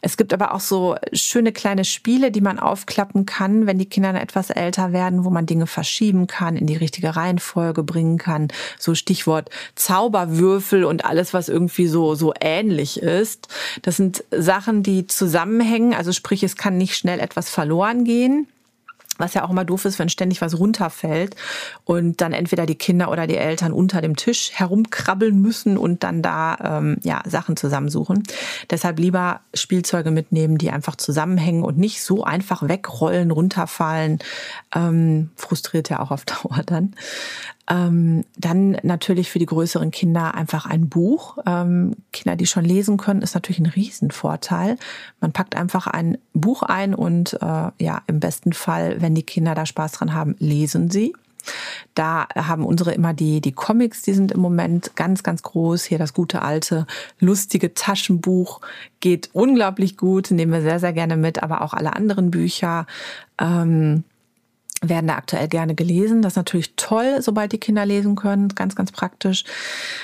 Es 0.02 0.18
gibt 0.18 0.34
aber 0.34 0.54
auch 0.54 0.60
so 0.60 0.96
schöne 1.14 1.52
kleine 1.52 1.86
Spiele, 1.86 2.32
die 2.32 2.42
man 2.42 2.60
aufklappen 2.60 3.26
kann, 3.26 3.66
wenn 3.66 3.80
die 3.80 3.88
Kinder 3.88 4.20
etwas 4.20 4.50
älter 4.50 4.94
werden, 4.94 5.24
wo 5.24 5.30
man 5.30 5.46
Dinge 5.46 5.68
verschieben 5.68 6.28
kann, 6.28 6.56
in 6.56 6.68
die 6.68 6.76
richtige 6.76 7.16
Reihenfolge 7.16 7.84
bringen 7.84 8.18
kann. 8.18 8.50
So 8.78 8.96
Stichwort 8.96 9.50
Zauberwürfel 9.76 10.84
und 10.84 11.06
alles, 11.06 11.34
was 11.34 11.50
irgendwie 11.50 11.88
so, 11.88 12.16
so 12.16 12.34
ähnlich 12.40 13.02
ist. 13.02 13.48
Das 13.82 13.98
sind 13.98 14.24
Sachen, 14.32 14.84
die 14.84 15.08
zusammenhängen. 15.08 15.94
Also 15.94 16.12
sprich, 16.12 16.44
es 16.44 16.56
kann 16.56 16.78
nicht 16.78 16.96
schnell 16.96 17.20
etwas 17.20 17.50
verloren 17.50 18.04
gehen. 18.04 18.48
Was 19.20 19.34
ja 19.36 19.44
auch 19.44 19.50
immer 19.52 19.66
doof 19.66 19.86
ist, 19.86 20.00
wenn 20.00 20.10
ständig 20.10 20.42
was 20.42 20.58
runterfällt 20.58 21.36
und 21.84 22.22
dann 22.22 22.34
entweder 22.34 22.66
die 22.66 22.76
Kinder 22.76 23.12
oder 23.12 23.28
die 23.28 23.38
Eltern 23.38 23.72
unter 23.72 24.02
dem 24.02 24.16
Tisch 24.16 24.52
herumkrabbeln 24.54 25.40
müssen 25.40 25.78
und 25.78 26.04
dann 26.04 26.22
da 26.22 26.80
ähm, 26.80 26.98
ja, 27.04 27.22
Sachen 27.26 27.56
zusammensuchen. 27.56 28.24
Deshalb 28.70 29.00
lieber 29.00 29.42
Spielzeuge 29.54 30.12
mitnehmen, 30.12 30.58
die 30.58 30.72
einfach 30.72 30.96
zusammenhängen 30.96 31.64
und 31.64 31.78
nicht 31.78 32.02
so 32.02 32.24
einfach 32.24 32.68
wegrollen, 32.68 33.32
runterfallen. 33.32 34.20
Ähm, 34.74 35.30
frustriert 35.36 35.90
ja 35.90 36.00
auch 36.00 36.12
auf 36.12 36.26
Dauer 36.26 36.62
dann. 36.66 36.96
Ähm, 37.70 38.26
dann 38.36 38.78
natürlich 38.82 39.30
für 39.30 39.38
die 39.38 39.46
größeren 39.46 39.92
Kinder 39.92 40.34
einfach 40.34 40.66
ein 40.66 40.90
Buch. 40.90 41.38
Ähm, 41.46 41.96
Kinder, 42.12 42.36
die 42.36 42.48
schon 42.48 42.66
lesen 42.66 42.98
können, 42.98 43.22
ist 43.22 43.36
natürlich 43.36 43.60
ein 43.60 43.68
Riesenvorteil. 43.68 44.78
Man 45.22 45.32
packt 45.32 45.56
einfach 45.56 45.86
ein 45.86 46.18
Buch 46.34 46.64
ein 46.64 46.96
und 46.96 47.34
äh, 47.42 47.72
ja, 47.80 48.02
im 48.08 48.20
besten 48.20 48.54
Fall, 48.54 49.02
wenn 49.02 49.14
die 49.14 49.24
Kinder 49.24 49.54
da 49.54 49.68
Spaß 49.68 49.92
dran 49.94 50.14
haben, 50.14 50.36
lesen 50.40 50.90
sie. 50.90 51.14
Da 51.96 52.28
haben 52.36 52.66
unsere 52.66 52.94
immer 52.94 53.14
die, 53.14 53.42
die 53.42 53.52
Comics, 53.52 54.02
die 54.02 54.14
sind 54.14 54.32
im 54.32 54.40
Moment 54.40 54.96
ganz, 54.96 55.24
ganz 55.24 55.44
groß. 55.44 55.84
Hier 55.84 55.98
das 55.98 56.14
gute 56.14 56.42
alte, 56.42 56.86
lustige 57.20 57.74
Taschenbuch 57.74 58.62
geht 59.00 59.30
unglaublich 59.34 59.98
gut, 59.98 60.32
nehmen 60.32 60.52
wir 60.52 60.62
sehr, 60.62 60.80
sehr 60.80 60.94
gerne 60.94 61.18
mit, 61.18 61.44
aber 61.44 61.62
auch 61.62 61.74
alle 61.74 61.96
anderen 61.96 62.32
Bücher. 62.32 62.88
Ähm, 63.40 64.04
werden 64.82 65.08
da 65.08 65.16
aktuell 65.16 65.48
gerne 65.48 65.76
gelesen. 65.76 66.22
Das 66.22 66.34
ist 66.34 66.38
natürlich 66.38 66.76
toll, 66.76 67.22
sobald 67.22 67.52
die 67.52 67.60
Kinder 67.60 67.86
lesen 67.86 68.16
können. 68.16 68.50
Ganz, 68.50 68.76
ganz 68.76 68.92
praktisch. 68.92 69.44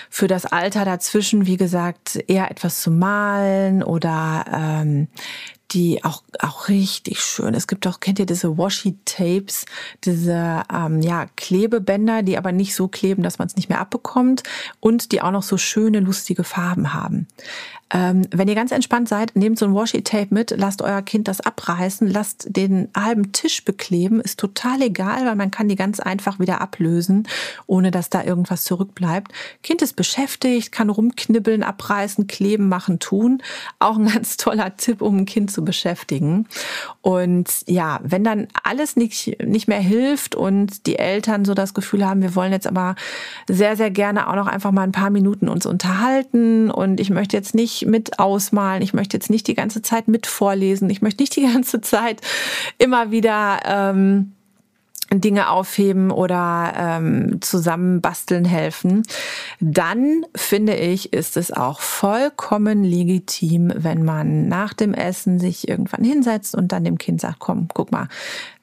Für 0.09 0.27
das 0.27 0.45
Alter 0.45 0.85
dazwischen, 0.85 1.45
wie 1.45 1.57
gesagt, 1.57 2.19
eher 2.27 2.51
etwas 2.51 2.81
zu 2.81 2.91
malen 2.91 3.83
oder 3.83 4.45
ähm, 4.51 5.07
die 5.71 6.03
auch, 6.03 6.23
auch 6.39 6.67
richtig 6.69 7.19
schön. 7.21 7.53
Es 7.53 7.67
gibt 7.67 7.87
auch, 7.87 7.99
kennt 7.99 8.19
ihr 8.19 8.25
diese 8.25 8.57
Washi-Tapes, 8.57 9.65
diese 10.03 10.63
ähm, 10.71 11.01
ja, 11.01 11.25
Klebebänder, 11.35 12.23
die 12.23 12.37
aber 12.37 12.51
nicht 12.51 12.75
so 12.75 12.87
kleben, 12.87 13.23
dass 13.23 13.39
man 13.39 13.47
es 13.47 13.55
nicht 13.55 13.69
mehr 13.69 13.79
abbekommt 13.79 14.43
und 14.79 15.11
die 15.11 15.21
auch 15.21 15.31
noch 15.31 15.43
so 15.43 15.57
schöne, 15.57 15.99
lustige 15.99 16.43
Farben 16.43 16.93
haben. 16.93 17.27
Ähm, 17.93 18.23
wenn 18.31 18.47
ihr 18.47 18.55
ganz 18.55 18.71
entspannt 18.71 19.07
seid, 19.07 19.35
nehmt 19.35 19.59
so 19.59 19.65
ein 19.65 19.75
Washi-Tape 19.75 20.33
mit, 20.33 20.51
lasst 20.57 20.81
euer 20.81 21.03
Kind 21.03 21.27
das 21.27 21.39
abreißen, 21.39 22.07
lasst 22.07 22.47
den 22.49 22.89
halben 22.97 23.31
Tisch 23.31 23.63
bekleben, 23.63 24.19
ist 24.19 24.39
total 24.39 24.81
egal, 24.81 25.25
weil 25.25 25.35
man 25.35 25.51
kann 25.51 25.69
die 25.69 25.75
ganz 25.75 25.99
einfach 25.99 26.39
wieder 26.39 26.61
ablösen, 26.61 27.27
ohne 27.67 27.91
dass 27.91 28.09
da 28.09 28.23
irgendwas 28.23 28.63
zurückbleibt. 28.63 29.31
Kind 29.61 29.83
ist 29.83 29.95
beschäftigt, 29.95 30.71
kann 30.71 30.89
rumknibbeln, 30.89 31.61
abreißen, 31.61 32.25
kleben, 32.25 32.69
machen, 32.69 32.97
tun. 32.97 33.43
Auch 33.77 33.97
ein 33.97 34.07
ganz 34.07 34.37
toller 34.37 34.75
Tipp, 34.77 35.03
um 35.03 35.17
ein 35.17 35.25
Kind 35.25 35.51
zu 35.51 35.63
beschäftigen. 35.63 36.47
Und 37.01 37.49
ja, 37.67 37.99
wenn 38.01 38.23
dann 38.23 38.47
alles 38.63 38.95
nicht, 38.95 39.43
nicht 39.43 39.67
mehr 39.67 39.79
hilft 39.79 40.33
und 40.33 40.87
die 40.87 40.97
Eltern 40.97 41.45
so 41.45 41.53
das 41.53 41.75
Gefühl 41.75 42.03
haben, 42.03 42.23
wir 42.23 42.33
wollen 42.33 42.51
jetzt 42.51 42.67
aber 42.67 42.95
sehr, 43.47 43.75
sehr 43.75 43.91
gerne 43.91 44.27
auch 44.27 44.35
noch 44.35 44.47
einfach 44.47 44.71
mal 44.71 44.81
ein 44.81 44.91
paar 44.91 45.11
Minuten 45.11 45.49
uns 45.49 45.67
unterhalten 45.67 46.71
und 46.71 46.99
ich 46.99 47.11
möchte 47.11 47.37
jetzt 47.37 47.53
nicht 47.53 47.74
mit 47.83 48.19
ausmalen, 48.19 48.81
ich 48.81 48.93
möchte 48.93 49.17
jetzt 49.17 49.29
nicht 49.29 49.47
die 49.47 49.55
ganze 49.55 49.81
Zeit 49.81 50.07
mit 50.07 50.27
vorlesen, 50.27 50.89
ich 50.89 51.01
möchte 51.01 51.23
nicht 51.23 51.35
die 51.35 51.41
ganze 51.53 51.81
Zeit 51.81 52.21
immer 52.77 53.11
wieder 53.11 53.59
ähm, 53.65 54.34
Dinge 55.13 55.49
aufheben 55.49 56.11
oder 56.11 56.73
ähm, 56.75 57.39
zusammen 57.41 58.01
basteln 58.01 58.43
helfen, 58.43 59.03
dann 59.59 60.25
finde 60.35 60.75
ich, 60.75 61.13
ist 61.13 61.37
es 61.37 61.51
auch 61.51 61.79
vollkommen 61.79 62.83
legitim, 62.83 63.71
wenn 63.75 64.03
man 64.03 64.47
nach 64.47 64.73
dem 64.73 64.93
Essen 64.93 65.39
sich 65.39 65.67
irgendwann 65.67 66.03
hinsetzt 66.03 66.55
und 66.55 66.71
dann 66.71 66.83
dem 66.83 66.97
Kind 66.97 67.21
sagt, 67.21 67.39
komm, 67.39 67.67
guck 67.73 67.91
mal, 67.91 68.07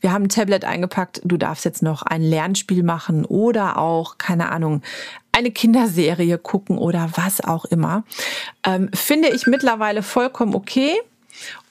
wir 0.00 0.12
haben 0.12 0.24
ein 0.24 0.28
Tablet 0.28 0.64
eingepackt, 0.64 1.20
du 1.24 1.36
darfst 1.36 1.64
jetzt 1.64 1.82
noch 1.82 2.02
ein 2.02 2.22
Lernspiel 2.22 2.82
machen 2.82 3.24
oder 3.24 3.78
auch, 3.78 4.18
keine 4.18 4.50
Ahnung, 4.50 4.82
eine 5.30 5.50
Kinderserie 5.50 6.38
gucken 6.38 6.76
oder 6.76 7.10
was 7.14 7.42
auch 7.42 7.64
immer. 7.64 8.04
Ähm, 8.66 8.90
finde 8.92 9.28
ich 9.28 9.46
mittlerweile 9.46 10.02
vollkommen 10.02 10.54
okay 10.54 10.96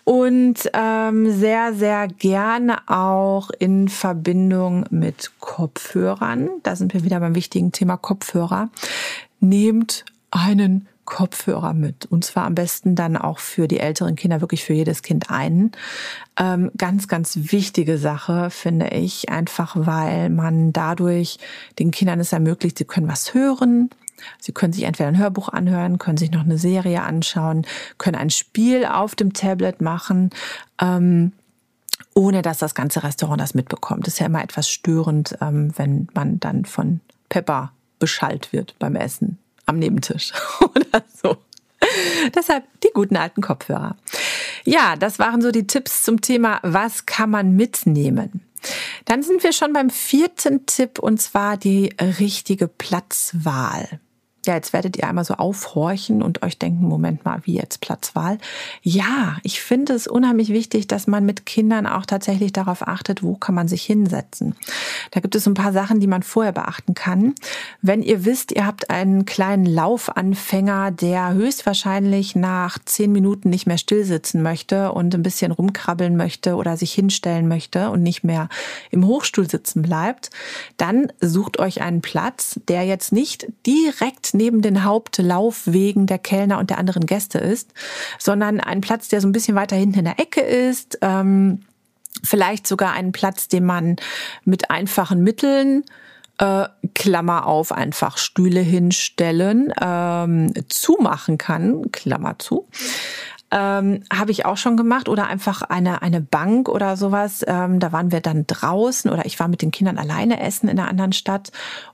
und 0.03 0.70
ähm, 0.74 1.31
sehr, 1.31 1.74
sehr 1.74 2.08
gerne 2.08 2.77
auch 2.88 3.50
in 3.60 3.88
Verbindung 3.89 4.86
mit 4.89 5.31
Kopfhörern. 5.39 6.50
Da 6.63 6.75
sind 6.75 6.93
wir 6.93 7.03
wieder 7.03 7.20
beim 7.20 7.36
wichtigen 7.36 7.72
Thema 7.72 7.98
Kopfhörer. 7.98 8.70
Nehmt 9.39 10.05
einen 10.31 10.88
Kopfhörer 11.05 11.74
mit. 11.74 12.05
Und 12.05 12.24
zwar 12.24 12.46
am 12.46 12.55
besten 12.55 12.96
dann 12.96 13.17
auch 13.17 13.39
für 13.39 13.67
die 13.67 13.79
älteren 13.79 14.15
Kinder, 14.15 14.39
wirklich 14.39 14.63
für 14.63 14.74
jedes 14.74 15.01
Kind 15.01 15.29
einen. 15.29 15.72
Ähm, 16.39 16.72
ganz, 16.77 17.08
ganz 17.08 17.38
wichtige 17.51 17.98
Sache, 17.98 18.50
finde 18.50 18.89
ich, 18.89 19.29
einfach 19.29 19.75
weil 19.75 20.29
man 20.29 20.72
dadurch 20.72 21.38
den 21.79 21.91
Kindern 21.91 22.20
es 22.20 22.31
ermöglicht, 22.31 22.77
sie 22.77 22.86
können 22.86 23.10
was 23.10 23.34
hören, 23.34 23.89
Sie 24.40 24.51
können 24.51 24.74
sich 24.74 24.84
entweder 24.84 25.10
ein 25.10 25.18
Hörbuch 25.18 25.50
anhören, 25.50 25.98
können 25.98 26.18
sich 26.18 26.32
noch 26.32 26.42
eine 26.42 26.58
Serie 26.58 27.04
anschauen, 27.04 27.66
können 27.98 28.18
ein 28.18 28.30
Spiel 28.30 28.86
auf 28.86 29.16
dem 29.16 29.34
Tablet 29.34 29.82
machen. 29.82 30.30
Ähm, 30.80 31.34
ohne 32.13 32.42
dass 32.42 32.58
das 32.58 32.75
ganze 32.75 33.04
Restaurant 33.04 33.40
das 33.40 33.54
mitbekommt. 33.54 34.06
Das 34.06 34.16
ist 34.16 34.20
ja 34.20 34.25
immer 34.25 34.44
etwas 34.44 34.70
störend, 34.70 35.38
ähm, 35.40 35.72
wenn 35.78 36.08
man 36.13 36.40
dann 36.40 36.66
von 36.66 37.00
Pepper 37.30 37.72
beschallt 38.00 38.51
wird 38.51 38.75
beim 38.80 38.96
Essen 38.96 39.38
am 39.66 39.80
Nebentisch 39.80 40.34
oder 40.60 41.04
so. 41.22 41.38
Deshalb 42.36 42.66
die 42.82 42.92
guten 42.94 43.18
alten 43.18 43.42
Kopfhörer. 43.42 43.96
Ja, 44.66 44.96
das 44.96 45.20
waren 45.20 45.42
so 45.42 45.51
die 45.51 45.66
Tipps 45.66 46.04
zum 46.04 46.22
Thema, 46.22 46.60
was 46.62 47.06
kann 47.06 47.30
man 47.30 47.56
mitnehmen? 47.56 48.42
Dann 49.06 49.24
sind 49.24 49.44
wir 49.44 49.54
schon 49.54 49.74
beim 49.74 49.90
vierten 49.90 50.66
Tipp 50.68 51.00
und 51.00 51.20
zwar 51.20 51.58
die 51.58 51.96
richtige 52.20 52.68
Platzwahl. 52.68 54.00
Ja, 54.45 54.55
jetzt 54.55 54.74
werdet 54.74 54.98
ihr 54.98 55.07
einmal 55.07 55.24
so 55.24 55.36
aufhorchen 55.36 56.24
und 56.24 56.41
euch 56.41 56.57
denken, 56.57 56.88
Moment 56.88 57.24
mal, 57.25 57.41
wie 57.43 57.53
jetzt 57.53 57.79
Platzwahl? 57.79 58.39
Ja, 58.81 59.38
ich 59.43 59.62
finde 59.62 59.93
es 59.93 60.07
unheimlich 60.07 60.50
wichtig, 60.50 60.88
dass 60.88 61.05
man 61.05 61.27
mit 61.27 61.45
Kindern 61.45 61.86
auch 61.86 62.07
tatsächlich 62.07 62.51
darauf 62.51 62.88
achtet, 62.88 63.21
wo 63.21 63.36
kann 63.36 63.53
man 63.53 63.67
sich 63.67 63.83
hinsetzen. 63.83 64.55
Da 65.12 65.19
gibt 65.19 65.36
es 65.36 65.45
ein 65.45 65.53
paar 65.53 65.74
Sachen, 65.74 66.00
die 66.00 66.07
man 66.07 66.24
vorher 66.24 66.53
beachten 66.53 66.95
kann. 66.95 67.36
Wenn 67.83 68.01
ihr 68.01 68.25
wisst, 68.25 68.51
ihr 68.51 68.65
habt 68.65 68.89
einen 68.89 69.25
kleinen 69.25 69.67
Laufanfänger, 69.67 70.89
der 70.89 71.33
höchstwahrscheinlich 71.33 72.36
nach 72.36 72.79
zehn 72.83 73.12
Minuten 73.12 73.51
nicht 73.51 73.67
mehr 73.67 73.77
stillsitzen 73.77 74.41
möchte 74.41 74.91
und 74.91 75.13
ein 75.13 75.21
bisschen 75.21 75.51
rumkrabbeln 75.51 76.17
möchte 76.17 76.55
oder 76.55 76.77
sich 76.77 76.93
hinstellen 76.93 77.48
möchte 77.48 77.91
und 77.91 78.01
nicht 78.01 78.24
mehr 78.24 78.50
im 78.89 79.05
Hochstuhl 79.05 79.48
sitzen 79.48 79.83
bleibt, 79.83 80.31
dann 80.77 81.12
sucht 81.19 81.60
euch 81.60 81.83
einen 81.83 82.01
Platz, 82.01 82.60
der 82.67 82.86
jetzt 82.86 83.12
nicht 83.12 83.45
direkt 83.67 84.30
neben 84.33 84.61
den 84.61 84.83
Hauptlaufwegen 84.83 86.07
der 86.07 86.19
Kellner 86.19 86.59
und 86.59 86.69
der 86.69 86.77
anderen 86.77 87.05
Gäste 87.05 87.38
ist, 87.38 87.73
sondern 88.19 88.59
ein 88.59 88.81
Platz, 88.81 89.07
der 89.07 89.21
so 89.21 89.27
ein 89.27 89.31
bisschen 89.31 89.55
weiter 89.55 89.75
hinten 89.75 90.00
in 90.00 90.05
der 90.05 90.19
Ecke 90.19 90.41
ist. 90.41 90.97
Ähm, 91.01 91.61
vielleicht 92.23 92.67
sogar 92.67 92.93
einen 92.93 93.11
Platz, 93.11 93.47
den 93.47 93.65
man 93.65 93.95
mit 94.43 94.69
einfachen 94.69 95.23
Mitteln 95.23 95.83
äh, 96.41 96.67
Klammer 96.95 97.45
auf, 97.45 97.71
einfach 97.71 98.17
Stühle 98.17 98.59
hinstellen, 98.59 99.73
ähm, 99.79 100.53
zumachen 100.67 101.38
kann, 101.38 101.91
Klammer 101.91 102.39
zu. 102.39 102.67
Ähm, 103.51 104.03
Habe 104.12 104.31
ich 104.31 104.46
auch 104.46 104.58
schon 104.58 104.77
gemacht 104.77 105.10
oder 105.10 105.27
einfach 105.27 105.61
eine, 105.61 106.01
eine 106.01 106.22
Bank 106.22 106.70
oder 106.70 106.96
sowas. 106.96 107.44
Ähm, 107.48 107.79
da 107.79 107.92
waren 107.92 108.11
wir 108.11 108.22
dann 108.22 108.48
draußen 108.48 109.11
oder 109.11 109.25
ich 109.25 109.40
war 109.40 109.48
mit 109.48 109.61
den 109.61 109.72
Kindern 109.72 109.98
alleine 109.98 110.40
essen 110.40 110.70
in 110.70 110.79
einer 110.79 110.90
anderen 110.90 111.14
Stadt. 111.14 111.51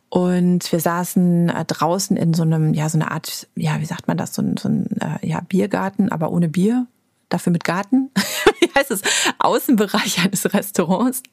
Und 0.09 0.71
wir 0.71 0.79
saßen 0.79 1.49
äh, 1.49 1.65
draußen 1.65 2.15
in 2.15 2.33
so 2.33 2.43
einem, 2.43 2.73
ja, 2.73 2.87
so 2.89 2.97
eine 2.97 3.11
Art, 3.11 3.47
ja, 3.55 3.79
wie 3.79 3.85
sagt 3.85 4.07
man 4.07 4.17
das, 4.17 4.33
so 4.33 4.41
ein, 4.41 4.55
so 4.57 4.69
ein 4.69 4.87
äh, 5.01 5.27
ja, 5.27 5.41
Biergarten, 5.41 6.11
aber 6.11 6.31
ohne 6.31 6.47
Bier, 6.47 6.87
dafür 7.29 7.51
mit 7.51 7.63
Garten. 7.63 8.11
wie 8.59 8.69
heißt 8.75 8.91
es? 8.91 9.01
Außenbereich 9.39 10.23
eines 10.23 10.53
Restaurants. 10.53 11.23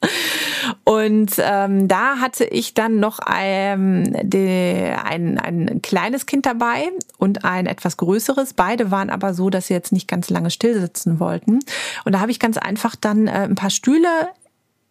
Und 0.83 1.33
ähm, 1.37 1.87
da 1.87 2.19
hatte 2.19 2.45
ich 2.45 2.73
dann 2.73 2.99
noch 2.99 3.19
ähm, 3.29 4.15
die, 4.23 4.91
ein, 5.03 5.39
ein 5.39 5.81
kleines 5.81 6.25
Kind 6.25 6.45
dabei 6.45 6.91
und 7.17 7.45
ein 7.45 7.65
etwas 7.65 7.97
größeres. 7.97 8.53
Beide 8.53 8.91
waren 8.91 9.09
aber 9.09 9.33
so, 9.33 9.49
dass 9.49 9.67
sie 9.67 9.73
jetzt 9.73 9.91
nicht 9.91 10.07
ganz 10.07 10.29
lange 10.29 10.49
still 10.49 10.79
sitzen 10.79 11.19
wollten. 11.19 11.59
Und 12.03 12.11
da 12.13 12.19
habe 12.19 12.31
ich 12.31 12.39
ganz 12.39 12.57
einfach 12.57 12.95
dann 12.95 13.27
äh, 13.27 13.31
ein 13.31 13.55
paar 13.55 13.69
Stühle 13.69 14.09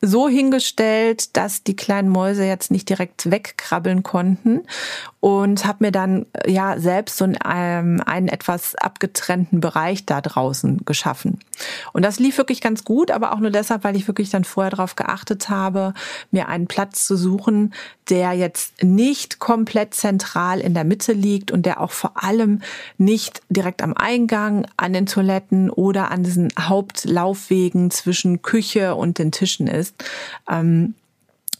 so 0.06 0.28
hingestellt, 0.28 1.36
dass 1.36 1.62
die 1.62 1.76
kleinen 1.76 2.08
Mäuse 2.08 2.44
jetzt 2.44 2.70
nicht 2.70 2.88
direkt 2.88 3.30
wegkrabbeln 3.30 4.02
konnten 4.02 4.62
und 5.24 5.64
habe 5.64 5.84
mir 5.86 5.90
dann 5.90 6.26
ja 6.46 6.78
selbst 6.78 7.16
so 7.16 7.24
einen, 7.24 7.38
ähm, 7.48 8.02
einen 8.04 8.28
etwas 8.28 8.74
abgetrennten 8.74 9.60
Bereich 9.60 10.04
da 10.04 10.20
draußen 10.20 10.84
geschaffen. 10.84 11.38
Und 11.94 12.04
das 12.04 12.18
lief 12.18 12.36
wirklich 12.36 12.60
ganz 12.60 12.84
gut, 12.84 13.10
aber 13.10 13.32
auch 13.32 13.38
nur 13.38 13.50
deshalb, 13.50 13.84
weil 13.84 13.96
ich 13.96 14.06
wirklich 14.06 14.28
dann 14.28 14.44
vorher 14.44 14.70
darauf 14.70 14.96
geachtet 14.96 15.48
habe, 15.48 15.94
mir 16.30 16.48
einen 16.48 16.66
Platz 16.66 17.06
zu 17.06 17.16
suchen, 17.16 17.72
der 18.10 18.32
jetzt 18.32 18.82
nicht 18.82 19.38
komplett 19.38 19.94
zentral 19.94 20.60
in 20.60 20.74
der 20.74 20.84
Mitte 20.84 21.14
liegt 21.14 21.50
und 21.50 21.64
der 21.64 21.80
auch 21.80 21.92
vor 21.92 22.22
allem 22.22 22.60
nicht 22.98 23.40
direkt 23.48 23.82
am 23.82 23.94
Eingang, 23.94 24.66
an 24.76 24.92
den 24.92 25.06
Toiletten 25.06 25.70
oder 25.70 26.10
an 26.10 26.22
diesen 26.22 26.52
Hauptlaufwegen 26.58 27.90
zwischen 27.90 28.42
Küche 28.42 28.94
und 28.94 29.18
den 29.18 29.32
Tischen 29.32 29.68
ist. 29.68 29.93
Ähm, 30.48 30.94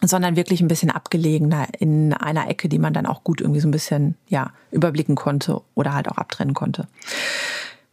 sondern 0.02 0.36
wirklich 0.36 0.60
ein 0.60 0.68
bisschen 0.68 0.90
abgelegener 0.90 1.68
in 1.78 2.12
einer 2.12 2.48
Ecke, 2.48 2.68
die 2.68 2.78
man 2.78 2.92
dann 2.92 3.06
auch 3.06 3.24
gut 3.24 3.40
irgendwie 3.40 3.60
so 3.60 3.68
ein 3.68 3.72
bisschen 3.72 4.16
ja 4.28 4.52
überblicken 4.70 5.14
konnte 5.14 5.62
oder 5.74 5.94
halt 5.94 6.08
auch 6.08 6.18
abtrennen 6.18 6.54
konnte. 6.54 6.86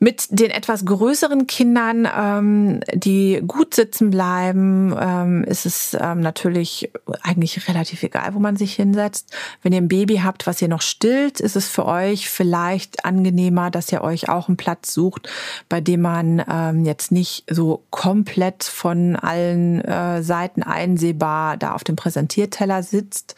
Mit 0.04 0.30
den 0.32 0.50
etwas 0.50 0.84
größeren 0.84 1.46
Kindern, 1.46 2.08
ähm, 2.12 2.80
die 2.92 3.40
gut 3.46 3.76
sitzen 3.76 4.10
bleiben, 4.10 4.98
ähm, 5.00 5.44
ist 5.44 5.68
es 5.68 5.96
ähm, 6.00 6.22
natürlich 6.22 6.92
eigentlich 7.22 7.68
relativ 7.68 8.02
egal, 8.02 8.34
wo 8.34 8.40
man 8.40 8.56
sich 8.56 8.74
hinsetzt. 8.74 9.32
Wenn 9.62 9.74
ihr 9.74 9.78
ein 9.78 9.90
Baby 9.90 10.22
habt, 10.24 10.48
was 10.48 10.60
ihr 10.60 10.70
noch 10.70 10.82
stillt, 10.82 11.40
ist 11.40 11.56
es 11.56 11.68
für 11.68 11.86
euch 11.86 12.32
vielleicht 12.32 13.06
angenehmer, 13.06 13.70
dass 13.70 13.92
ihr 13.92 14.02
euch 14.02 14.28
auch 14.28 14.48
einen 14.48 14.58
Platz 14.58 14.92
sucht, 14.92 15.30
bei 15.70 15.82
dem 15.82 16.02
man 16.02 16.44
ähm, 16.50 16.84
jetzt 16.84 17.12
nicht 17.12 17.44
so 17.48 17.84
komplett 17.92 18.64
von 18.64 19.16
allen 19.16 19.82
äh, 19.82 20.24
Seiten 20.24 20.64
einsehbar 20.64 21.58
da 21.58 21.74
auf 21.74 21.84
dem 21.84 21.96
Präsentierteller 21.96 22.82
sitzt. 22.82 23.36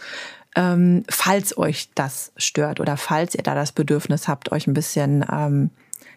Ähm, 0.56 1.04
falls 1.10 1.58
euch 1.58 1.90
das 1.94 2.32
stört 2.38 2.80
oder 2.80 2.96
falls 2.96 3.36
ihr 3.36 3.44
da 3.44 3.54
das 3.54 3.74
Bedürfnis 3.74 4.30
habt, 4.30 4.54
euch 4.54 4.66
ein 4.66 4.74
bisschen 4.74 5.26
ähm, 5.30 5.70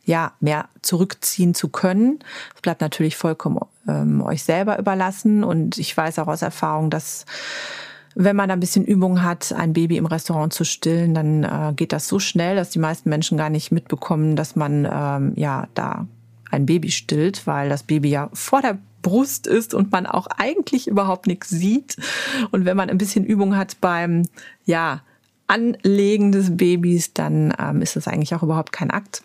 ja, 0.05 0.33
mehr 0.41 0.69
zurückziehen 0.83 1.55
zu 1.55 1.69
können. 1.69 2.21
Es 2.55 2.63
bleibt 2.63 2.81
natürlich 2.81 3.17
vollkommen 3.17 3.59
ähm, 3.89 4.23
euch 4.23 4.45
selber 4.45 4.79
überlassen. 4.79 5.45
Und 5.45 5.79
ich 5.79 5.97
weiß 5.97 6.19
auch 6.21 6.29
aus 6.29 6.43
Erfahrung, 6.43 6.91
dass 6.91 7.27
wenn 8.15 8.37
man 8.37 8.51
ein 8.51 8.61
bisschen 8.61 8.85
Übung 8.85 9.23
hat, 9.23 9.53
ein 9.53 9.75
Baby 9.75 9.99
im 9.99 10.07
Restaurant 10.07 10.53
zu 10.53 10.65
stillen, 10.65 11.13
dann 11.13 11.45
äh, 11.45 11.75
geht 11.75 11.93
das 11.93 12.09
so 12.09 12.19
schnell, 12.19 12.57
dass 12.57 12.71
die 12.71 12.79
meisten 12.79 13.11
Menschen 13.11 13.37
gar 13.37 13.51
nicht 13.51 13.73
mitbekommen, 13.73 14.37
dass 14.37 14.57
man 14.57 14.89
ähm, 14.91 15.33
ja 15.37 15.69
da 15.75 16.07
ein 16.51 16.65
Baby 16.65 16.91
stillt, 16.91 17.47
weil 17.47 17.69
das 17.69 17.83
Baby 17.83 18.09
ja 18.09 18.31
vor 18.33 18.63
der 18.63 18.79
Brust 19.03 19.47
ist 19.47 19.75
und 19.75 19.93
man 19.93 20.07
auch 20.07 20.27
eigentlich 20.39 20.89
überhaupt 20.89 21.27
nichts 21.27 21.51
sieht. 21.51 21.97
Und 22.53 22.65
wenn 22.65 22.77
man 22.77 22.91
ein 22.91 22.99
bisschen 22.99 23.25
Übung 23.25 23.57
hat 23.57 23.81
beim 23.81 24.23
ja 24.65 25.03
Anlegen 25.47 26.33
des 26.33 26.57
Babys, 26.57 27.13
dann 27.13 27.55
ähm, 27.59 27.83
ist 27.83 27.97
das 27.97 28.09
eigentlich 28.09 28.35
auch 28.35 28.43
überhaupt 28.43 28.73
kein 28.73 28.91
Akt. 28.91 29.23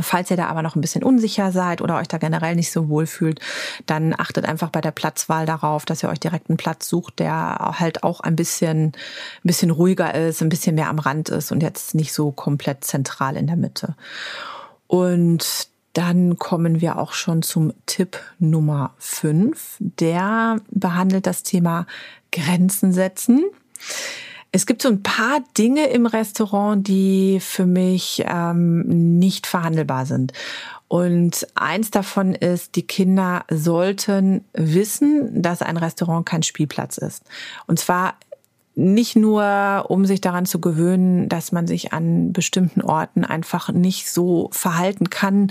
Falls 0.00 0.30
ihr 0.30 0.36
da 0.36 0.46
aber 0.46 0.62
noch 0.62 0.74
ein 0.74 0.80
bisschen 0.80 1.04
unsicher 1.04 1.52
seid 1.52 1.80
oder 1.80 1.96
euch 1.96 2.08
da 2.08 2.18
generell 2.18 2.56
nicht 2.56 2.72
so 2.72 2.88
wohl 2.88 3.06
fühlt, 3.06 3.40
dann 3.86 4.12
achtet 4.12 4.44
einfach 4.44 4.70
bei 4.70 4.80
der 4.80 4.90
Platzwahl 4.90 5.46
darauf, 5.46 5.84
dass 5.84 6.02
ihr 6.02 6.08
euch 6.08 6.18
direkt 6.18 6.50
einen 6.50 6.56
Platz 6.56 6.88
sucht, 6.88 7.20
der 7.20 7.74
halt 7.78 8.02
auch 8.02 8.20
ein 8.20 8.34
bisschen, 8.34 8.86
ein 8.86 8.92
bisschen 9.44 9.70
ruhiger 9.70 10.14
ist, 10.14 10.42
ein 10.42 10.48
bisschen 10.48 10.74
mehr 10.74 10.88
am 10.88 10.98
Rand 10.98 11.28
ist 11.28 11.52
und 11.52 11.62
jetzt 11.62 11.94
nicht 11.94 12.12
so 12.12 12.32
komplett 12.32 12.84
zentral 12.84 13.36
in 13.36 13.46
der 13.46 13.56
Mitte. 13.56 13.94
Und 14.88 15.68
dann 15.92 16.38
kommen 16.38 16.80
wir 16.80 16.98
auch 16.98 17.12
schon 17.12 17.42
zum 17.42 17.72
Tipp 17.86 18.18
Nummer 18.40 18.94
5. 18.98 19.76
Der 19.78 20.60
behandelt 20.70 21.26
das 21.26 21.44
Thema 21.44 21.86
Grenzen 22.32 22.92
setzen. 22.92 23.44
Es 24.54 24.66
gibt 24.66 24.82
so 24.82 24.88
ein 24.88 25.02
paar 25.02 25.40
Dinge 25.58 25.88
im 25.88 26.06
Restaurant, 26.06 26.86
die 26.86 27.40
für 27.40 27.66
mich 27.66 28.22
ähm, 28.24 29.18
nicht 29.18 29.48
verhandelbar 29.48 30.06
sind. 30.06 30.32
Und 30.86 31.44
eins 31.56 31.90
davon 31.90 32.36
ist, 32.36 32.76
die 32.76 32.86
Kinder 32.86 33.44
sollten 33.50 34.44
wissen, 34.52 35.42
dass 35.42 35.60
ein 35.60 35.76
Restaurant 35.76 36.24
kein 36.24 36.44
Spielplatz 36.44 36.98
ist. 36.98 37.24
Und 37.66 37.80
zwar 37.80 38.14
nicht 38.76 39.16
nur, 39.16 39.86
um 39.88 40.06
sich 40.06 40.20
daran 40.20 40.46
zu 40.46 40.60
gewöhnen, 40.60 41.28
dass 41.28 41.50
man 41.50 41.66
sich 41.66 41.92
an 41.92 42.32
bestimmten 42.32 42.80
Orten 42.80 43.24
einfach 43.24 43.72
nicht 43.72 44.08
so 44.08 44.50
verhalten 44.52 45.10
kann, 45.10 45.50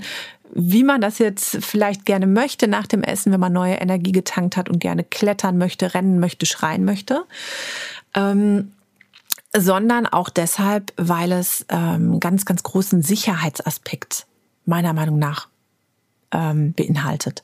wie 0.54 0.82
man 0.82 1.02
das 1.02 1.18
jetzt 1.18 1.58
vielleicht 1.60 2.06
gerne 2.06 2.26
möchte 2.26 2.68
nach 2.68 2.86
dem 2.86 3.02
Essen, 3.02 3.32
wenn 3.32 3.40
man 3.40 3.52
neue 3.52 3.74
Energie 3.74 4.12
getankt 4.12 4.56
hat 4.56 4.70
und 4.70 4.78
gerne 4.78 5.04
klettern 5.04 5.58
möchte, 5.58 5.92
rennen 5.92 6.20
möchte, 6.20 6.46
schreien 6.46 6.86
möchte. 6.86 7.24
Ähm, 8.14 8.72
sondern 9.56 10.06
auch 10.06 10.28
deshalb, 10.28 10.92
weil 10.96 11.32
es 11.32 11.64
ähm, 11.68 12.20
ganz, 12.20 12.44
ganz 12.44 12.62
großen 12.62 13.02
Sicherheitsaspekt 13.02 14.26
meiner 14.64 14.92
Meinung 14.92 15.18
nach 15.18 15.48
ähm, 16.34 16.74
beinhaltet. 16.74 17.42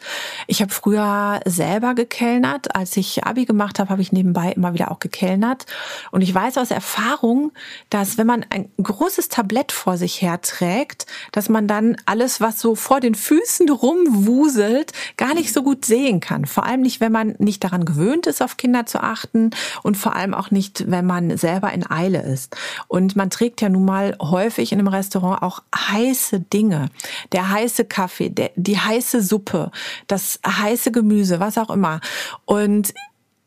Ich 0.48 0.60
habe 0.60 0.72
früher 0.72 1.40
selber 1.46 1.94
gekellnert. 1.94 2.74
Als 2.74 2.96
ich 2.96 3.24
Abi 3.24 3.46
gemacht 3.46 3.78
habe, 3.78 3.88
habe 3.88 4.02
ich 4.02 4.12
nebenbei 4.12 4.52
immer 4.52 4.74
wieder 4.74 4.90
auch 4.90 4.98
gekellnert. 4.98 5.66
Und 6.10 6.22
ich 6.22 6.34
weiß 6.34 6.58
aus 6.58 6.70
Erfahrung, 6.70 7.52
dass 7.88 8.18
wenn 8.18 8.26
man 8.26 8.44
ein 8.50 8.68
großes 8.82 9.28
Tablett 9.28 9.72
vor 9.72 9.96
sich 9.96 10.20
herträgt, 10.20 11.06
dass 11.32 11.48
man 11.48 11.68
dann 11.68 11.96
alles, 12.04 12.40
was 12.40 12.60
so 12.60 12.74
vor 12.74 13.00
den 13.00 13.14
Füßen 13.14 13.70
rumwuselt, 13.70 14.92
gar 15.16 15.34
nicht 15.34 15.52
so 15.52 15.62
gut 15.62 15.84
sehen 15.84 16.20
kann. 16.20 16.44
Vor 16.46 16.66
allem 16.66 16.80
nicht, 16.80 17.00
wenn 17.00 17.12
man 17.12 17.36
nicht 17.38 17.62
daran 17.62 17.84
gewöhnt 17.84 18.26
ist, 18.26 18.42
auf 18.42 18.56
Kinder 18.56 18.86
zu 18.86 19.00
achten 19.00 19.50
und 19.82 19.96
vor 19.96 20.16
allem 20.16 20.34
auch 20.34 20.50
nicht, 20.50 20.90
wenn 20.90 21.06
man 21.06 21.36
selber 21.36 21.72
in 21.72 21.88
Eile 21.88 22.22
ist. 22.22 22.56
Und 22.88 23.14
man 23.14 23.30
trägt 23.30 23.60
ja 23.60 23.68
nun 23.68 23.84
mal 23.84 24.16
häufig 24.20 24.72
in 24.72 24.80
einem 24.80 24.88
Restaurant 24.88 25.42
auch 25.42 25.62
heiße 25.76 26.40
Dinge. 26.40 26.90
Der 27.30 27.50
heiße 27.50 27.84
Kaffee, 27.84 28.30
der, 28.30 28.50
die 28.56 28.79
heiße 28.84 29.22
Suppe, 29.22 29.70
das 30.06 30.40
heiße 30.46 30.92
Gemüse, 30.92 31.40
was 31.40 31.58
auch 31.58 31.70
immer. 31.70 32.00
Und 32.44 32.92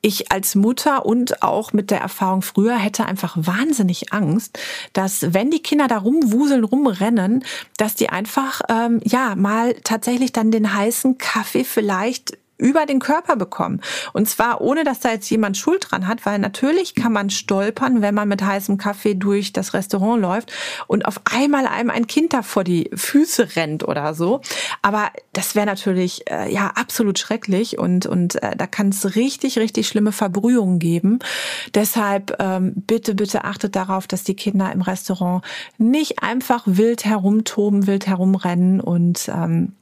ich 0.04 0.32
als 0.32 0.54
Mutter 0.54 1.06
und 1.06 1.42
auch 1.42 1.72
mit 1.72 1.90
der 1.90 2.02
Erfahrung 2.02 2.42
früher 2.42 2.76
hätte 2.76 3.06
einfach 3.06 3.38
wahnsinnig 3.38 4.12
Angst, 4.12 4.60
dass 4.92 5.34
wenn 5.34 5.50
die 5.50 5.62
Kinder 5.62 5.88
da 5.88 5.98
rumwuseln, 6.00 6.66
rumrennen, 6.66 7.46
dass 7.78 7.96
die 7.96 8.10
einfach 8.10 8.62
ähm, 8.70 9.00
ja 9.06 9.36
mal 9.36 9.74
tatsächlich 9.84 10.34
dann 10.34 10.52
den 10.52 10.76
heißen 10.76 11.18
Kaffee 11.18 11.64
vielleicht 11.64 12.38
über 12.58 12.86
den 12.86 13.00
Körper 13.00 13.36
bekommen. 13.36 13.82
Und 14.14 14.30
zwar 14.30 14.62
ohne, 14.62 14.84
dass 14.84 15.00
da 15.00 15.12
jetzt 15.12 15.30
jemand 15.30 15.58
Schuld 15.58 15.88
dran 15.90 16.08
hat, 16.08 16.26
weil 16.26 16.40
natürlich 16.40 16.96
kann 16.96 17.12
man 17.12 17.30
stolpern, 17.30 18.02
wenn 18.02 18.16
man 18.16 18.28
mit 18.28 18.44
heißem 18.44 18.78
Kaffee 18.78 19.16
durch 19.16 19.54
das 19.54 19.74
Restaurant 19.74 20.22
läuft 20.22 20.54
und 20.88 21.06
auf 21.06 21.20
einmal 21.32 21.66
einem 21.66 21.90
ein 21.90 22.08
Kind 22.08 22.34
da 22.34 22.42
vor 22.42 22.64
die 22.64 22.90
Füße 22.94 23.56
rennt 23.56 23.88
oder 23.88 24.14
so. 24.14 24.42
Aber 24.82 25.10
das 25.34 25.56
wäre 25.56 25.66
natürlich 25.66 26.30
äh, 26.30 26.54
ja 26.54 26.72
absolut 26.76 27.20
schrecklich 27.20 27.78
und, 27.80 28.06
und 28.06 28.42
äh, 28.44 28.56
da 28.56 28.68
kann 28.68 28.90
es 28.90 29.16
richtig, 29.16 29.58
richtig 29.58 29.88
schlimme 29.88 30.12
Verbrühungen 30.12 30.80
geben. 30.80 31.20
Deshalb 31.74 32.38
ähm, 32.40 32.74
bitte, 32.76 33.16
bitte 33.16 33.46
achtet 33.46 33.76
darauf, 33.76 34.08
dass 34.08 34.24
die 34.24 34.36
Kinder 34.36 34.72
im 34.72 34.82
Restaurant 34.82 35.44
nicht 35.78 36.22
einfach 36.22 36.64
wild 36.66 37.06
herumtoben, 37.06 37.88
wild 37.88 38.08
herumrennen 38.08 38.80
und 38.80 39.30
ähm, 39.30 39.74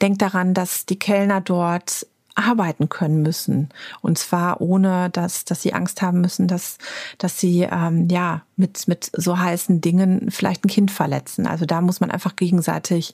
Denkt 0.00 0.22
daran, 0.22 0.54
dass 0.54 0.86
die 0.86 0.98
Kellner 0.98 1.40
dort 1.40 2.06
arbeiten 2.38 2.88
können 2.88 3.22
müssen. 3.22 3.68
Und 4.00 4.16
zwar 4.16 4.60
ohne 4.60 5.10
dass 5.10 5.44
dass 5.44 5.60
sie 5.60 5.72
Angst 5.72 6.02
haben 6.02 6.20
müssen 6.20 6.46
dass 6.46 6.78
dass 7.18 7.40
sie 7.40 7.62
ähm, 7.70 8.08
ja 8.10 8.42
mit 8.56 8.86
mit 8.86 9.10
so 9.12 9.38
heißen 9.38 9.80
Dingen 9.80 10.30
vielleicht 10.30 10.64
ein 10.64 10.68
Kind 10.68 10.90
verletzen. 10.90 11.46
Also 11.46 11.66
da 11.66 11.80
muss 11.80 12.00
man 12.00 12.10
einfach 12.10 12.36
gegenseitig 12.36 13.12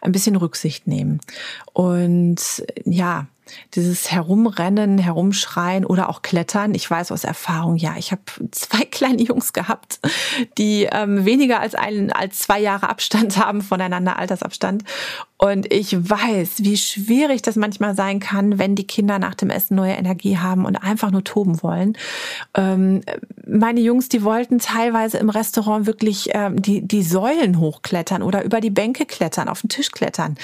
ein 0.00 0.12
bisschen 0.12 0.36
Rücksicht 0.36 0.86
nehmen. 0.88 1.20
Und 1.72 2.64
ja 2.84 3.26
dieses 3.74 4.10
Herumrennen, 4.10 4.98
Herumschreien 4.98 5.84
oder 5.84 6.08
auch 6.08 6.22
Klettern. 6.22 6.74
Ich 6.74 6.90
weiß 6.90 7.12
aus 7.12 7.24
Erfahrung, 7.24 7.76
ja, 7.76 7.94
ich 7.96 8.12
habe 8.12 8.22
zwei 8.50 8.84
kleine 8.90 9.22
Jungs 9.22 9.52
gehabt, 9.52 10.00
die 10.58 10.88
ähm, 10.90 11.24
weniger 11.24 11.60
als 11.60 11.74
ein, 11.74 12.12
als 12.12 12.38
zwei 12.40 12.60
Jahre 12.60 12.88
Abstand 12.88 13.36
haben 13.44 13.62
voneinander, 13.62 14.18
Altersabstand. 14.18 14.84
Und 15.36 15.70
ich 15.72 15.94
weiß, 15.98 16.62
wie 16.64 16.76
schwierig 16.76 17.42
das 17.42 17.56
manchmal 17.56 17.94
sein 17.94 18.18
kann, 18.18 18.58
wenn 18.58 18.76
die 18.76 18.86
Kinder 18.86 19.18
nach 19.18 19.34
dem 19.34 19.50
Essen 19.50 19.74
neue 19.74 19.92
Energie 19.92 20.38
haben 20.38 20.64
und 20.64 20.76
einfach 20.76 21.10
nur 21.10 21.24
toben 21.24 21.62
wollen. 21.62 21.98
Ähm, 22.54 23.02
meine 23.46 23.80
Jungs, 23.80 24.08
die 24.08 24.22
wollten 24.22 24.58
teilweise 24.58 25.18
im 25.18 25.28
Restaurant 25.28 25.86
wirklich 25.86 26.30
ähm, 26.32 26.62
die, 26.62 26.86
die 26.86 27.02
Säulen 27.02 27.58
hochklettern 27.58 28.22
oder 28.22 28.44
über 28.44 28.60
die 28.60 28.70
Bänke 28.70 29.04
klettern, 29.06 29.48
auf 29.48 29.60
den 29.60 29.68
Tisch 29.68 29.90
klettern. 29.90 30.36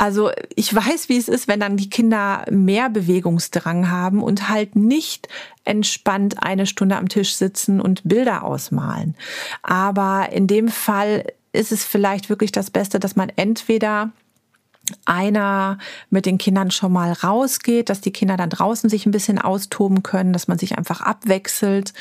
Also 0.00 0.30
ich 0.56 0.74
weiß, 0.74 1.10
wie 1.10 1.18
es 1.18 1.28
ist, 1.28 1.46
wenn 1.46 1.60
dann 1.60 1.76
die 1.76 1.90
Kinder 1.90 2.46
mehr 2.50 2.88
Bewegungsdrang 2.88 3.90
haben 3.90 4.22
und 4.22 4.48
halt 4.48 4.74
nicht 4.74 5.28
entspannt 5.66 6.42
eine 6.42 6.64
Stunde 6.64 6.96
am 6.96 7.10
Tisch 7.10 7.34
sitzen 7.34 7.82
und 7.82 8.00
Bilder 8.04 8.44
ausmalen. 8.44 9.14
Aber 9.62 10.30
in 10.32 10.46
dem 10.46 10.68
Fall 10.68 11.26
ist 11.52 11.70
es 11.70 11.84
vielleicht 11.84 12.30
wirklich 12.30 12.50
das 12.50 12.70
Beste, 12.70 12.98
dass 12.98 13.14
man 13.14 13.30
entweder 13.36 14.10
einer 15.04 15.76
mit 16.08 16.24
den 16.24 16.38
Kindern 16.38 16.70
schon 16.70 16.94
mal 16.94 17.12
rausgeht, 17.12 17.90
dass 17.90 18.00
die 18.00 18.12
Kinder 18.12 18.38
dann 18.38 18.48
draußen 18.48 18.88
sich 18.88 19.04
ein 19.04 19.12
bisschen 19.12 19.38
austoben 19.38 20.02
können, 20.02 20.32
dass 20.32 20.48
man 20.48 20.58
sich 20.58 20.78
einfach 20.78 21.02
abwechselt 21.02 21.92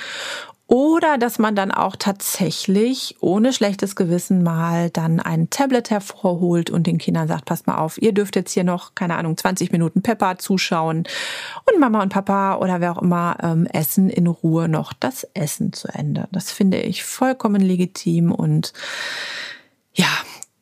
oder 0.70 1.18
dass 1.18 1.40
man 1.40 1.56
dann 1.56 1.72
auch 1.72 1.96
tatsächlich 1.96 3.16
ohne 3.22 3.54
schlechtes 3.54 3.96
Gewissen 3.96 4.44
mal 4.44 4.92
dann 4.92 5.20
ein 5.20 5.50
Tablet 5.50 5.90
hervorholt 5.90 6.70
und 6.70 6.86
den 6.86 7.00
Kindern 7.00 7.28
sagt, 7.28 7.46
passt 7.46 7.66
mal 7.66 7.80
auf, 7.80 8.00
ihr 8.00 8.14
dürft 8.14 8.36
jetzt 8.36 8.52
hier 8.54 8.64
noch, 8.64 8.94
keine 8.94 9.18
Ahnung, 9.18 9.36
20 9.36 9.72
Minuten 9.72 10.04
Pepper 10.04 10.38
zuschauen 10.38 11.06
und 11.66 11.80
Mama 11.80 12.04
und 12.04 12.10
Papa 12.10 12.58
oder 12.58 12.82
wer 12.82 12.92
auch 12.92 13.02
immer 13.02 13.38
ähm, 13.42 13.66
essen 13.66 14.12
in 14.12 14.28
Ruhe 14.28 14.70
noch 14.70 14.94
das 14.94 15.28
Essen 15.34 15.74
zu 15.74 15.88
Ende. 15.88 16.28
Das 16.32 16.52
finde 16.52 16.80
ich 16.80 17.04
vollkommen 17.04 17.62
legitim 17.62 18.32
und 18.32 18.72
ja, 19.94 20.06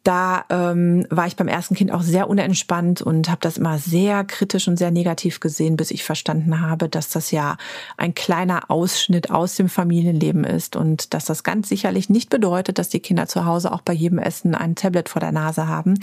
da 0.08 0.46
ähm, 0.50 1.06
war 1.10 1.28
ich 1.28 1.36
beim 1.36 1.50
ersten 1.50 1.76
Kind 1.76 1.92
auch 1.92 2.02
sehr 2.02 2.30
unentspannt 2.30 3.02
und 3.02 3.28
habe 3.28 3.42
das 3.42 3.58
immer 3.58 3.78
sehr 3.78 4.24
kritisch 4.24 4.70
und 4.70 4.78
sehr 4.78 4.90
negativ 4.90 5.42
gesehen, 5.42 5.76
bis 5.76 5.92
ich 5.92 6.06
verstanden 6.06 6.62
habe, 6.62 6.88
dass 6.88 7.10
das 7.10 7.32
ja 7.32 7.58
ein 7.98 8.16
kleiner 8.16 8.72
Ausschnitt 8.72 9.32
aus 9.32 9.56
dem 9.56 9.68
Familienleben 9.68 10.46
ist 10.46 10.78
und 10.78 11.14
dass 11.14 11.26
das 11.26 11.44
ganz 11.44 11.68
sicherlich 11.68 12.10
nicht 12.10 12.30
bedeutet, 12.30 12.80
dass 12.80 12.88
die 12.88 13.02
Kinder 13.02 13.28
zu 13.28 13.44
Hause 13.44 13.74
auch 13.74 13.82
bei 13.82 13.92
jedem 13.92 14.18
Essen 14.18 14.56
ein 14.56 14.76
Tablet 14.76 15.10
vor 15.10 15.20
der 15.20 15.34
Nase 15.34 15.68
haben 15.68 15.96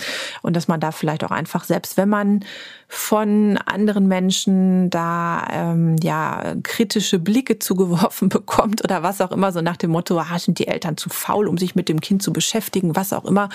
und 0.42 0.54
dass 0.54 0.68
man 0.68 0.80
da 0.80 0.92
vielleicht 0.92 1.24
auch 1.24 1.30
einfach 1.30 1.64
selbst, 1.64 1.96
wenn 1.96 2.10
man 2.10 2.44
von 2.88 3.58
anderen 3.64 4.06
Menschen 4.06 4.90
da 4.90 5.46
ähm, 5.50 5.96
ja 6.02 6.54
kritische 6.62 7.18
Blicke 7.18 7.58
zugeworfen 7.58 8.28
bekommt 8.28 8.84
oder 8.84 9.02
was 9.02 9.20
auch 9.20 9.32
immer, 9.32 9.50
so 9.50 9.62
nach 9.62 9.76
dem 9.76 9.90
Motto, 9.90 10.18
ah, 10.18 10.38
sind 10.38 10.58
die 10.58 10.68
Eltern 10.68 10.96
zu 10.96 11.08
faul, 11.08 11.48
um 11.48 11.58
sich 11.58 11.74
mit 11.74 11.88
dem 11.88 12.00
Kind 12.00 12.22
zu 12.22 12.32
beschäftigen, 12.32 12.94
was 12.94 13.12
auch 13.12 13.24
immer. 13.24 13.48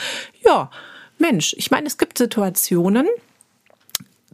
Ja, 0.45 0.69
Mensch, 1.17 1.53
ich 1.57 1.71
meine, 1.71 1.87
es 1.87 1.97
gibt 1.97 2.17
Situationen, 2.17 3.07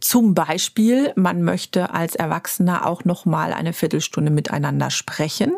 zum 0.00 0.34
Beispiel, 0.34 1.12
man 1.16 1.42
möchte 1.42 1.92
als 1.92 2.14
Erwachsener 2.14 2.86
auch 2.86 3.04
noch 3.04 3.24
mal 3.24 3.52
eine 3.52 3.72
Viertelstunde 3.72 4.30
miteinander 4.30 4.90
sprechen 4.90 5.56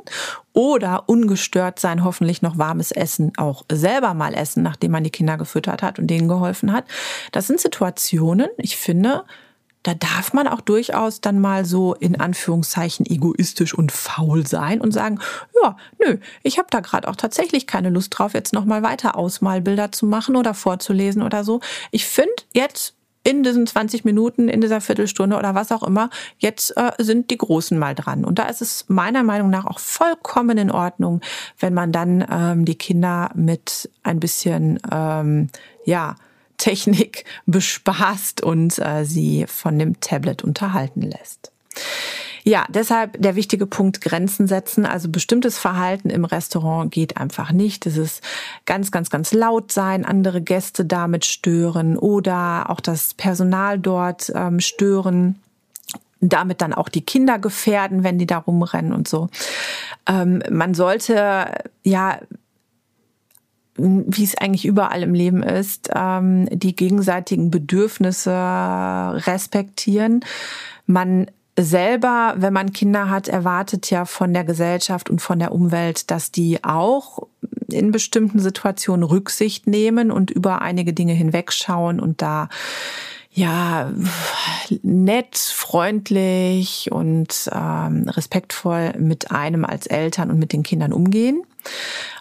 oder 0.52 1.08
ungestört 1.08 1.80
sein 1.80 2.04
hoffentlich 2.04 2.40
noch 2.40 2.56
warmes 2.56 2.92
Essen 2.92 3.32
auch 3.36 3.64
selber 3.70 4.14
mal 4.14 4.34
essen, 4.34 4.62
nachdem 4.62 4.92
man 4.92 5.02
die 5.02 5.10
Kinder 5.10 5.36
gefüttert 5.36 5.82
hat 5.82 5.98
und 5.98 6.06
denen 6.06 6.28
geholfen 6.28 6.72
hat. 6.72 6.84
Das 7.32 7.48
sind 7.48 7.60
Situationen, 7.60 8.48
ich 8.58 8.76
finde, 8.76 9.24
da 9.82 9.94
darf 9.94 10.32
man 10.32 10.48
auch 10.48 10.60
durchaus 10.60 11.20
dann 11.20 11.40
mal 11.40 11.64
so 11.64 11.94
in 11.94 12.20
Anführungszeichen 12.20 13.06
egoistisch 13.06 13.74
und 13.74 13.92
faul 13.92 14.46
sein 14.46 14.80
und 14.80 14.92
sagen, 14.92 15.20
ja, 15.62 15.76
nö, 15.98 16.18
ich 16.42 16.58
habe 16.58 16.68
da 16.70 16.80
gerade 16.80 17.08
auch 17.08 17.16
tatsächlich 17.16 17.66
keine 17.66 17.90
Lust 17.90 18.18
drauf, 18.18 18.34
jetzt 18.34 18.52
noch 18.52 18.64
mal 18.64 18.82
weiter 18.82 19.16
Ausmalbilder 19.16 19.92
zu 19.92 20.06
machen 20.06 20.36
oder 20.36 20.54
vorzulesen 20.54 21.22
oder 21.22 21.44
so. 21.44 21.60
Ich 21.90 22.06
finde 22.06 22.32
jetzt 22.52 22.94
in 23.24 23.42
diesen 23.42 23.66
20 23.66 24.04
Minuten, 24.04 24.48
in 24.48 24.60
dieser 24.60 24.80
Viertelstunde 24.80 25.36
oder 25.36 25.54
was 25.54 25.70
auch 25.70 25.82
immer, 25.82 26.08
jetzt 26.38 26.74
äh, 26.76 26.92
sind 26.98 27.30
die 27.30 27.36
Großen 27.36 27.78
mal 27.78 27.94
dran. 27.94 28.24
Und 28.24 28.38
da 28.38 28.44
ist 28.44 28.62
es 28.62 28.86
meiner 28.88 29.22
Meinung 29.22 29.50
nach 29.50 29.66
auch 29.66 29.80
vollkommen 29.80 30.56
in 30.56 30.70
Ordnung, 30.70 31.20
wenn 31.58 31.74
man 31.74 31.92
dann 31.92 32.24
ähm, 32.30 32.64
die 32.64 32.76
Kinder 32.76 33.30
mit 33.34 33.90
ein 34.02 34.18
bisschen, 34.18 34.80
ähm, 34.90 35.48
ja, 35.84 36.16
Technik 36.58 37.24
bespaßt 37.46 38.42
und 38.42 38.78
äh, 38.78 39.04
sie 39.04 39.46
von 39.48 39.78
dem 39.78 40.00
Tablet 40.00 40.44
unterhalten 40.44 41.02
lässt. 41.02 41.52
Ja, 42.44 42.64
deshalb 42.68 43.20
der 43.20 43.36
wichtige 43.36 43.66
Punkt 43.66 44.00
Grenzen 44.00 44.46
setzen. 44.46 44.86
Also 44.86 45.10
bestimmtes 45.10 45.58
Verhalten 45.58 46.08
im 46.08 46.24
Restaurant 46.24 46.90
geht 46.90 47.16
einfach 47.18 47.52
nicht. 47.52 47.84
Es 47.84 47.96
ist 47.96 48.22
ganz, 48.64 48.90
ganz, 48.90 49.10
ganz 49.10 49.32
laut 49.32 49.70
sein, 49.70 50.04
andere 50.04 50.40
Gäste 50.40 50.84
damit 50.84 51.24
stören 51.26 51.98
oder 51.98 52.70
auch 52.70 52.80
das 52.80 53.12
Personal 53.14 53.78
dort 53.78 54.32
ähm, 54.34 54.60
stören 54.60 55.38
damit 56.20 56.60
dann 56.60 56.74
auch 56.74 56.88
die 56.88 57.02
Kinder 57.02 57.38
gefährden, 57.38 58.02
wenn 58.02 58.18
die 58.18 58.26
da 58.26 58.38
rumrennen 58.38 58.92
und 58.92 59.06
so. 59.06 59.28
Ähm, 60.08 60.42
man 60.50 60.74
sollte 60.74 61.52
ja 61.84 62.18
wie 63.78 64.24
es 64.24 64.36
eigentlich 64.36 64.66
überall 64.66 65.02
im 65.02 65.14
Leben 65.14 65.42
ist, 65.42 65.90
ähm, 65.94 66.48
die 66.50 66.74
gegenseitigen 66.74 67.50
Bedürfnisse 67.50 68.32
respektieren. 68.32 70.24
Man 70.86 71.30
selber, 71.58 72.34
wenn 72.36 72.52
man 72.52 72.72
Kinder 72.72 73.10
hat, 73.10 73.28
erwartet 73.28 73.90
ja 73.90 74.04
von 74.04 74.32
der 74.32 74.44
Gesellschaft 74.44 75.10
und 75.10 75.20
von 75.20 75.38
der 75.38 75.52
Umwelt, 75.52 76.10
dass 76.10 76.30
die 76.30 76.62
auch 76.62 77.26
in 77.70 77.90
bestimmten 77.90 78.38
Situationen 78.38 79.04
Rücksicht 79.04 79.66
nehmen 79.66 80.10
und 80.10 80.30
über 80.30 80.62
einige 80.62 80.92
Dinge 80.92 81.12
hinwegschauen 81.12 82.00
und 82.00 82.22
da 82.22 82.48
ja 83.30 83.92
nett, 84.82 85.36
freundlich 85.36 86.90
und 86.90 87.50
ähm, 87.52 88.08
respektvoll 88.08 88.94
mit 88.98 89.30
einem 89.30 89.64
als 89.64 89.86
Eltern 89.86 90.30
und 90.30 90.38
mit 90.38 90.52
den 90.52 90.62
Kindern 90.62 90.92
umgehen. 90.92 91.42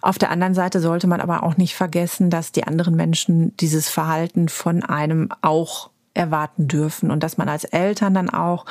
Auf 0.01 0.17
der 0.17 0.29
anderen 0.29 0.53
Seite 0.53 0.79
sollte 0.79 1.07
man 1.07 1.21
aber 1.21 1.43
auch 1.43 1.57
nicht 1.57 1.75
vergessen, 1.75 2.29
dass 2.29 2.51
die 2.51 2.65
anderen 2.65 2.95
Menschen 2.95 3.55
dieses 3.57 3.89
Verhalten 3.89 4.49
von 4.49 4.83
einem 4.83 5.29
auch 5.41 5.89
erwarten 6.13 6.67
dürfen 6.67 7.11
und 7.11 7.21
dass 7.21 7.37
man 7.37 7.47
als 7.47 7.63
Eltern 7.63 8.13
dann 8.13 8.29
auch 8.29 8.65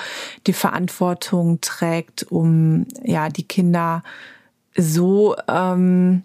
die 0.46 0.53
Verantwortung 0.53 1.61
trägt, 1.61 2.31
um 2.31 2.87
ja 3.03 3.29
die 3.29 3.46
Kinder 3.46 4.03
so 4.77 5.37
ähm, 5.49 6.22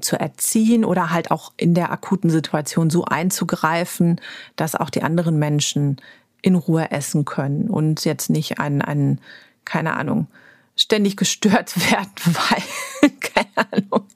zu 0.00 0.18
erziehen 0.18 0.84
oder 0.84 1.10
halt 1.10 1.30
auch 1.30 1.52
in 1.56 1.74
der 1.74 1.90
akuten 1.90 2.30
Situation 2.30 2.90
so 2.90 3.04
einzugreifen, 3.04 4.20
dass 4.56 4.74
auch 4.74 4.90
die 4.90 5.02
anderen 5.02 5.38
Menschen 5.38 5.96
in 6.42 6.54
Ruhe 6.54 6.90
essen 6.90 7.24
können 7.24 7.68
und 7.68 8.04
jetzt 8.04 8.30
nicht 8.30 8.58
ein, 8.58 8.82
ein 8.82 9.20
keine 9.64 9.96
Ahnung, 9.96 10.28
ständig 10.76 11.16
gestört 11.16 11.74
werden, 11.90 12.36
weil, 12.50 13.10
keine 13.20 13.68
Ahnung, 13.72 14.06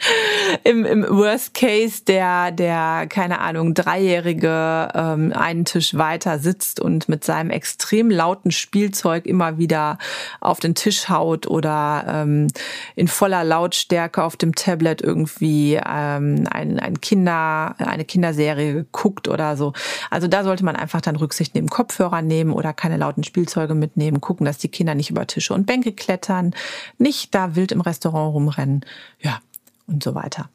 im, 0.64 0.84
im 0.84 1.02
Worst 1.08 1.54
Case 1.54 2.02
der, 2.04 2.52
der, 2.52 3.06
keine 3.08 3.40
Ahnung, 3.40 3.74
Dreijährige 3.74 4.88
ähm, 4.94 5.32
einen 5.32 5.64
Tisch 5.64 5.94
weiter 5.94 6.38
sitzt 6.38 6.80
und 6.80 7.08
mit 7.08 7.24
seinem 7.24 7.50
extrem 7.50 8.10
lauten 8.10 8.50
Spielzeug 8.50 9.26
immer 9.26 9.58
wieder 9.58 9.98
auf 10.40 10.60
den 10.60 10.74
Tisch 10.74 11.08
haut 11.08 11.46
oder 11.46 12.04
ähm, 12.08 12.48
in 12.96 13.08
voller 13.08 13.44
Lautstärke 13.44 14.22
auf 14.22 14.36
dem 14.36 14.54
Tablet 14.54 15.02
irgendwie 15.02 15.74
ähm, 15.74 16.46
ein, 16.50 16.78
ein 16.78 17.00
Kinder, 17.00 17.74
eine 17.78 18.04
Kinderserie 18.04 18.86
guckt 18.92 19.28
oder 19.28 19.56
so. 19.56 19.72
Also 20.10 20.28
da 20.28 20.44
sollte 20.44 20.64
man 20.64 20.76
einfach 20.76 21.00
dann 21.00 21.16
Rücksicht 21.16 21.54
nehmen, 21.54 21.68
Kopfhörer 21.68 22.22
nehmen 22.22 22.52
oder 22.52 22.72
keine 22.72 22.96
lauten 22.96 23.24
Spielzeuge 23.24 23.74
mitnehmen, 23.74 24.20
gucken, 24.20 24.46
dass 24.46 24.58
die 24.58 24.68
Kinder 24.68 24.94
nicht 24.94 25.10
über 25.10 25.26
Tische 25.26 25.54
und 25.54 25.66
Bänke 25.66 25.92
klettern, 25.92 26.54
nicht 26.98 27.34
da 27.34 27.54
wild 27.56 27.72
im 27.72 27.80
Restaurant 27.80 28.34
rumrennen. 28.34 28.84
Ja, 29.20 29.40
und 29.90 30.02
so 30.02 30.14
weiter. 30.14 30.48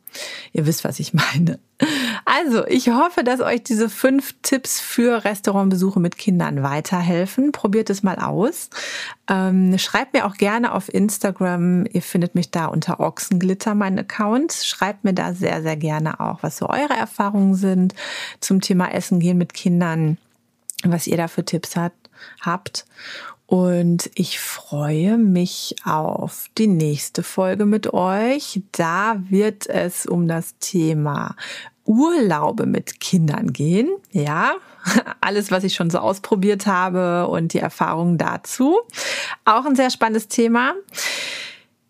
Ihr 0.53 0.65
wisst, 0.65 0.83
was 0.83 0.99
ich 0.99 1.13
meine. 1.13 1.59
Also, 2.23 2.65
ich 2.65 2.89
hoffe, 2.89 3.23
dass 3.23 3.41
euch 3.41 3.63
diese 3.63 3.89
fünf 3.89 4.33
Tipps 4.41 4.79
für 4.79 5.25
Restaurantbesuche 5.25 5.99
mit 5.99 6.17
Kindern 6.17 6.63
weiterhelfen. 6.63 7.51
Probiert 7.51 7.89
es 7.89 8.01
mal 8.01 8.15
aus. 8.15 8.69
Ähm, 9.29 9.77
schreibt 9.77 10.13
mir 10.13 10.25
auch 10.25 10.35
gerne 10.35 10.73
auf 10.73 10.91
Instagram. 10.93 11.85
Ihr 11.91 12.01
findet 12.01 12.33
mich 12.33 12.49
da 12.49 12.67
unter 12.67 12.99
Ochsenglitter, 12.99 13.75
mein 13.75 13.99
Account. 13.99 14.53
Schreibt 14.53 15.03
mir 15.03 15.13
da 15.13 15.33
sehr, 15.33 15.61
sehr 15.61 15.75
gerne 15.75 16.19
auch, 16.19 16.41
was 16.41 16.57
so 16.57 16.69
eure 16.69 16.93
Erfahrungen 16.93 17.55
sind 17.55 17.93
zum 18.39 18.61
Thema 18.61 18.91
Essen 18.93 19.19
gehen 19.19 19.37
mit 19.37 19.53
Kindern, 19.53 20.17
was 20.83 21.07
ihr 21.07 21.17
da 21.17 21.27
für 21.27 21.43
Tipps 21.43 21.75
hat, 21.75 21.93
habt. 22.41 22.85
Und 23.47 24.10
ich 24.15 24.39
freue 24.39 25.17
mich 25.17 25.75
auf 25.84 26.47
die 26.58 26.67
nächste 26.67 27.21
Folge 27.21 27.65
mit 27.65 27.93
euch. 27.93 28.62
Da 28.71 29.21
wird 29.29 29.67
es 29.67 30.08
um 30.08 30.27
das 30.27 30.58
Thema 30.60 31.36
Urlaube 31.86 32.65
mit 32.65 32.99
Kindern 32.99 33.53
gehen. 33.53 33.89
Ja, 34.12 34.55
alles, 35.21 35.51
was 35.51 35.63
ich 35.63 35.75
schon 35.75 35.91
so 35.91 35.99
ausprobiert 35.99 36.65
habe 36.65 37.27
und 37.27 37.53
die 37.53 37.60
Erfahrungen 37.60 38.17
dazu. 38.17 38.79
Auch 39.45 39.65
ein 39.65 39.75
sehr 39.75 39.91
spannendes 39.91 40.27
Thema. 40.27 40.73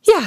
Ja, 0.04 0.22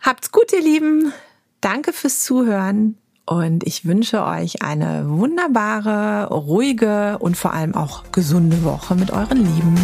habt's 0.00 0.32
gut, 0.32 0.52
ihr 0.52 0.62
Lieben. 0.62 1.12
Danke 1.60 1.92
fürs 1.92 2.24
Zuhören. 2.24 2.98
Und 3.24 3.64
ich 3.64 3.84
wünsche 3.84 4.24
euch 4.24 4.62
eine 4.62 5.08
wunderbare, 5.08 6.28
ruhige 6.28 7.18
und 7.20 7.36
vor 7.36 7.52
allem 7.52 7.76
auch 7.76 8.02
gesunde 8.10 8.64
Woche 8.64 8.96
mit 8.96 9.12
euren 9.12 9.38
Lieben. 9.38 9.78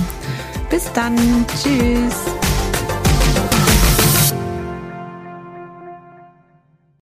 Bis 0.70 0.92
dann. 0.92 1.16
Tschüss. 1.62 2.47